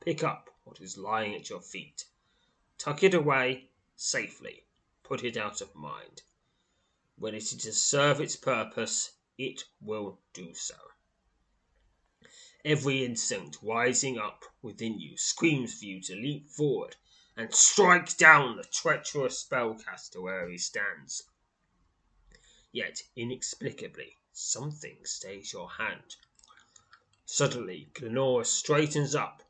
pick 0.00 0.22
up 0.22 0.50
what 0.64 0.80
is 0.80 0.96
lying 0.96 1.34
at 1.34 1.50
your 1.50 1.60
feet 1.60 2.06
Tuck 2.78 3.02
it 3.02 3.14
away 3.14 3.70
safely. 3.96 4.66
Put 5.02 5.24
it 5.24 5.38
out 5.38 5.62
of 5.62 5.74
mind. 5.74 6.22
When 7.16 7.34
it 7.34 7.42
is 7.42 7.54
to 7.54 7.72
serve 7.72 8.20
its 8.20 8.36
purpose, 8.36 9.12
it 9.38 9.64
will 9.80 10.20
do 10.34 10.52
so. 10.52 10.85
Every 12.68 13.04
instinct 13.04 13.58
rising 13.62 14.18
up 14.18 14.44
within 14.60 14.98
you 14.98 15.16
screams 15.16 15.78
for 15.78 15.84
you 15.84 16.00
to 16.02 16.16
leap 16.16 16.48
forward 16.50 16.96
and 17.36 17.54
strike 17.54 18.16
down 18.16 18.56
the 18.56 18.64
treacherous 18.64 19.44
spellcaster 19.44 20.20
where 20.20 20.48
he 20.48 20.58
stands. 20.58 21.22
Yet, 22.72 23.04
inexplicably, 23.14 24.16
something 24.32 24.96
stays 25.04 25.52
your 25.52 25.70
hand. 25.70 26.16
Suddenly, 27.24 27.88
Glenorus 27.94 28.50
straightens 28.50 29.14
up 29.14 29.44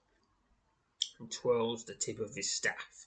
and 1.18 1.32
twirls 1.32 1.86
the 1.86 1.94
tip 1.94 2.18
of 2.18 2.34
his 2.34 2.52
staff. 2.52 3.06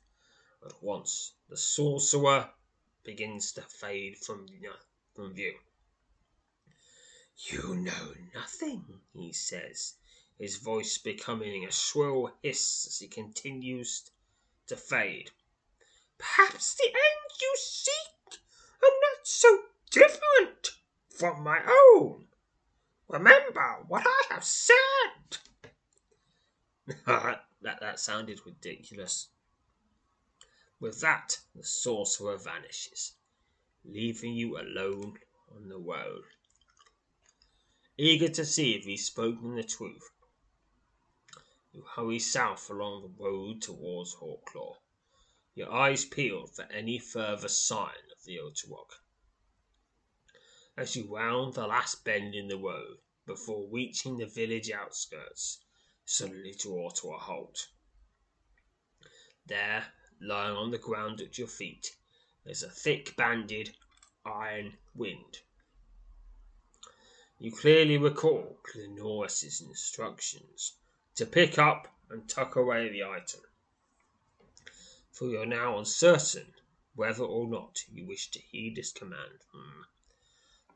At 0.66 0.82
once, 0.82 1.34
the 1.50 1.56
sorcerer 1.56 2.50
begins 3.04 3.52
to 3.52 3.62
fade 3.62 4.18
from, 4.18 4.48
from 5.14 5.36
view. 5.36 5.54
You 7.38 7.76
know 7.76 8.16
nothing, 8.34 9.02
he 9.14 9.32
says, 9.32 9.94
his 10.40 10.56
voice 10.56 10.98
becoming 10.98 11.66
a 11.66 11.72
shrill 11.72 12.32
hiss 12.42 12.88
as 12.88 13.00
he 13.00 13.08
continues 13.08 14.10
to 14.68 14.78
fade. 14.78 15.32
Perhaps 16.18 16.76
the 16.76 16.88
end 16.88 17.32
you 17.42 17.54
seek 17.58 18.40
are 18.82 18.90
not 19.02 19.28
so 19.28 19.64
different 19.92 20.72
from 21.10 21.44
my 21.44 21.60
own. 21.94 22.26
Remember 23.10 23.84
what 23.88 24.06
I 24.08 24.34
have 24.34 24.46
said. 24.46 25.38
that, 27.06 27.44
that 27.62 28.00
sounded 28.00 28.40
ridiculous. 28.46 29.28
With 30.80 31.02
that, 31.02 31.40
the 31.54 31.64
sorcerer 31.64 32.38
vanishes, 32.38 33.14
leaving 33.84 34.34
you 34.34 34.58
alone 34.58 35.18
on 35.54 35.68
the 35.68 35.78
road. 35.78 36.24
Eager 37.98 38.30
to 38.30 38.46
see 38.46 38.76
if 38.76 38.86
he's 38.86 39.06
spoken 39.06 39.56
the 39.56 39.64
truth, 39.64 40.10
you 41.72 41.84
hurry 41.84 42.18
south 42.18 42.68
along 42.70 43.02
the 43.02 43.24
road 43.24 43.62
towards 43.62 44.16
Hawklaw, 44.16 44.78
your 45.54 45.72
eyes 45.72 46.04
peeled 46.04 46.56
for 46.56 46.64
any 46.72 46.98
further 46.98 47.48
sign 47.48 48.10
of 48.12 48.24
the 48.26 48.38
Otawok. 48.40 49.04
As 50.76 50.96
you 50.96 51.14
round 51.14 51.54
the 51.54 51.68
last 51.68 52.04
bend 52.04 52.34
in 52.34 52.48
the 52.48 52.58
road 52.58 52.98
before 53.28 53.70
reaching 53.70 54.18
the 54.18 54.26
village 54.26 54.72
outskirts, 54.72 55.64
suddenly 56.06 56.56
draw 56.56 56.90
to 56.90 57.12
a 57.12 57.20
halt. 57.20 57.68
There, 59.46 59.94
lying 60.20 60.56
on 60.56 60.72
the 60.72 60.80
ground 60.80 61.22
at 61.22 61.38
your 61.38 61.48
feet, 61.48 61.96
is 62.46 62.64
a 62.64 62.70
thick 62.70 63.16
banded 63.16 63.76
iron 64.26 64.78
wind. 64.96 65.42
You 67.38 67.52
clearly 67.52 67.98
recall 67.98 68.60
Glenorus's 68.64 69.62
instructions 69.62 70.74
to 71.20 71.26
pick 71.26 71.60
up 71.60 71.90
and 72.10 72.30
tuck 72.30 72.56
away 72.56 72.88
the 72.88 73.04
item, 73.04 73.42
for 75.12 75.28
you 75.28 75.42
are 75.42 75.46
now 75.46 75.78
uncertain 75.78 76.54
whether 76.96 77.26
or 77.26 77.46
not 77.46 77.84
you 77.92 78.08
wish 78.08 78.32
to 78.32 78.40
heed 78.40 78.78
his 78.78 78.94
command. 78.94 79.44
Hmm. 79.54 79.82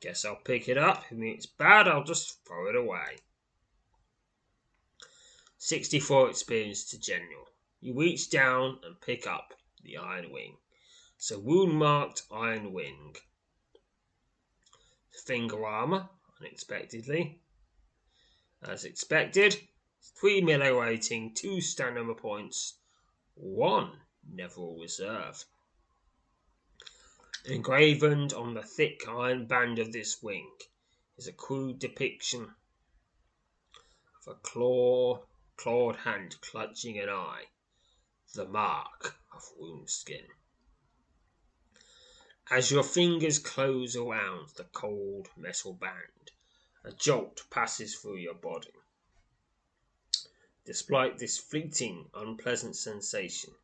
Guess 0.02 0.26
I'll 0.26 0.36
pick 0.36 0.68
it 0.68 0.78
up. 0.78 1.06
If 1.10 1.18
it's 1.18 1.46
bad, 1.46 1.88
I'll 1.88 2.04
just 2.04 2.44
throw 2.46 2.68
it 2.68 2.76
away. 2.76 3.20
64 5.60 6.32
experience 6.32 6.84
to 6.90 7.00
general. 7.00 7.48
You 7.80 7.98
reach 7.98 8.30
down 8.30 8.80
and 8.84 9.00
pick 9.00 9.26
up 9.26 9.54
the 9.82 9.96
iron 9.96 10.30
wing. 10.30 10.58
It's 11.16 11.32
a 11.32 11.40
wound 11.40 11.76
marked 11.76 12.24
iron 12.30 12.74
wing. 12.74 13.16
Finger 15.26 15.66
armor, 15.66 16.10
unexpectedly. 16.42 17.40
As 18.62 18.84
expected, 18.84 19.56
three 20.16 20.42
melee 20.42 20.70
rating, 20.70 21.34
two 21.34 21.62
stamina 21.62 22.14
points, 22.14 22.76
one 23.36 24.02
Neville 24.30 24.78
reserve. 24.78 25.46
Engraven 27.46 28.34
on 28.34 28.54
the 28.54 28.64
thick 28.64 29.08
iron 29.08 29.46
band 29.46 29.80
of 29.80 29.92
this 29.92 30.22
wing 30.22 30.52
is 31.18 31.28
a 31.28 31.34
crude 31.34 31.80
depiction 31.80 32.54
of 34.22 34.28
a 34.28 34.36
claw, 34.36 35.26
clawed 35.58 35.96
hand 35.98 36.40
clutching 36.42 36.98
an 37.00 37.10
eye 37.10 37.46
the 38.34 38.48
mark 38.48 39.16
of 39.32 39.44
Woundskin. 39.60 40.28
As 42.50 42.72
your 42.72 42.84
fingers 42.84 43.38
close 43.38 43.96
around 43.96 44.50
the 44.56 44.64
cold 44.64 45.30
metal 45.38 45.74
band, 45.74 46.32
a 46.84 46.92
jolt 46.92 47.44
passes 47.52 47.96
through 47.96 48.18
your 48.18 48.34
body. 48.34 48.74
Despite 50.66 51.18
this 51.18 51.38
fleeting, 51.38 52.10
unpleasant 52.14 52.76
sensation, 52.76 53.56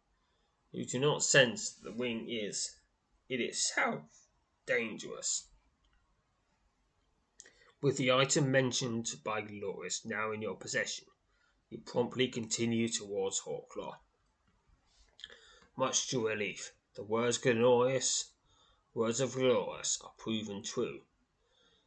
you 0.72 0.86
do 0.86 1.00
not 1.00 1.24
sense 1.24 1.72
that 1.72 1.84
the 1.84 1.96
wing 1.96 2.30
is, 2.30 2.78
in 3.28 3.42
itself, 3.42 4.28
dangerous. 4.66 5.48
With 7.82 7.98
the 7.98 8.12
item 8.12 8.52
mentioned 8.52 9.16
by 9.24 9.42
Glenorus 9.42 10.06
now 10.06 10.32
in 10.32 10.42
your 10.42 10.56
possession, 10.56 11.08
you 11.70 11.78
promptly 11.80 12.28
continue 12.28 12.90
towards 12.90 13.42
Hawklaw 13.42 13.98
much 15.80 16.10
to 16.10 16.28
relief. 16.28 16.74
The 16.96 17.04
words 17.04 17.38
glorious, 17.38 18.34
words 18.94 19.22
of 19.22 19.32
glorious, 19.32 19.98
are 20.02 20.12
proven 20.18 20.62
true. 20.62 21.04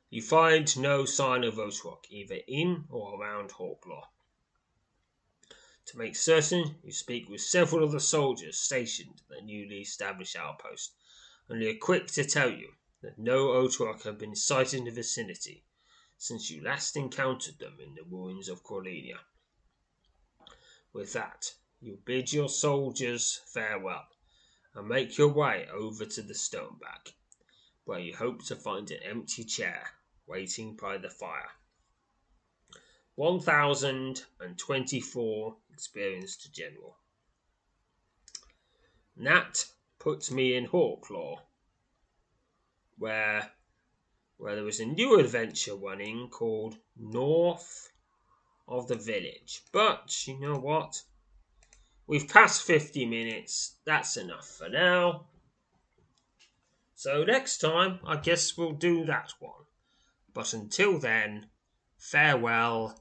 You 0.08 0.22
find 0.22 0.74
no 0.78 1.04
sign 1.04 1.44
of 1.44 1.56
Otawok 1.56 2.06
either 2.08 2.38
in 2.48 2.86
or 2.88 3.20
around 3.20 3.50
Hawklaw. 3.50 4.04
To 5.92 5.98
make 5.98 6.16
certain, 6.16 6.76
you 6.82 6.90
speak 6.90 7.28
with 7.28 7.42
several 7.42 7.84
of 7.84 7.92
the 7.92 8.00
soldiers 8.00 8.56
stationed 8.56 9.20
at 9.30 9.36
the 9.36 9.42
newly 9.42 9.82
established 9.82 10.34
outpost, 10.36 10.94
and 11.50 11.60
they 11.60 11.68
are 11.68 11.78
quick 11.78 12.06
to 12.12 12.24
tell 12.24 12.50
you 12.50 12.76
that 13.02 13.18
no 13.18 13.48
Otawok 13.48 14.04
have 14.04 14.16
been 14.16 14.34
sighted 14.34 14.78
in 14.78 14.84
the 14.86 14.90
vicinity 14.90 15.66
since 16.16 16.50
you 16.50 16.62
last 16.62 16.96
encountered 16.96 17.58
them 17.58 17.78
in 17.78 17.94
the 17.94 18.04
ruins 18.04 18.48
of 18.48 18.64
Corleania. 18.64 19.20
With 20.94 21.12
that, 21.12 21.52
you 21.78 21.98
bid 22.02 22.32
your 22.32 22.48
soldiers 22.48 23.42
farewell 23.44 24.08
and 24.72 24.88
make 24.88 25.18
your 25.18 25.28
way 25.28 25.68
over 25.70 26.06
to 26.06 26.22
the 26.22 26.34
stoneback, 26.34 27.12
where 27.84 27.98
you 27.98 28.16
hope 28.16 28.42
to 28.46 28.56
find 28.56 28.90
an 28.90 29.02
empty 29.02 29.44
chair 29.44 29.90
waiting 30.26 30.74
by 30.74 30.96
the 30.96 31.10
fire. 31.10 31.50
1024 33.16 35.56
experience 35.72 36.36
to 36.36 36.52
general. 36.52 36.96
That 39.16 39.66
puts 39.98 40.30
me 40.30 40.54
in 40.54 40.66
Hawklaw, 40.66 41.40
where 42.98 43.50
where 44.38 44.56
there 44.56 44.66
is 44.66 44.80
a 44.80 44.86
new 44.86 45.20
adventure 45.20 45.76
running 45.76 46.28
called 46.28 46.78
North 46.96 47.92
of 48.66 48.88
the 48.88 48.96
Village. 48.96 49.62
But 49.70 50.26
you 50.26 50.40
know 50.40 50.56
what? 50.56 51.02
We've 52.08 52.28
passed 52.28 52.62
50 52.62 53.06
minutes. 53.06 53.76
That's 53.84 54.16
enough 54.16 54.48
for 54.48 54.68
now. 54.68 55.26
So 56.96 57.22
next 57.22 57.58
time, 57.58 58.00
I 58.04 58.16
guess 58.16 58.56
we'll 58.56 58.72
do 58.72 59.04
that 59.04 59.32
one. 59.38 59.66
But 60.34 60.54
until 60.54 60.98
then, 60.98 61.46
farewell, 61.96 63.00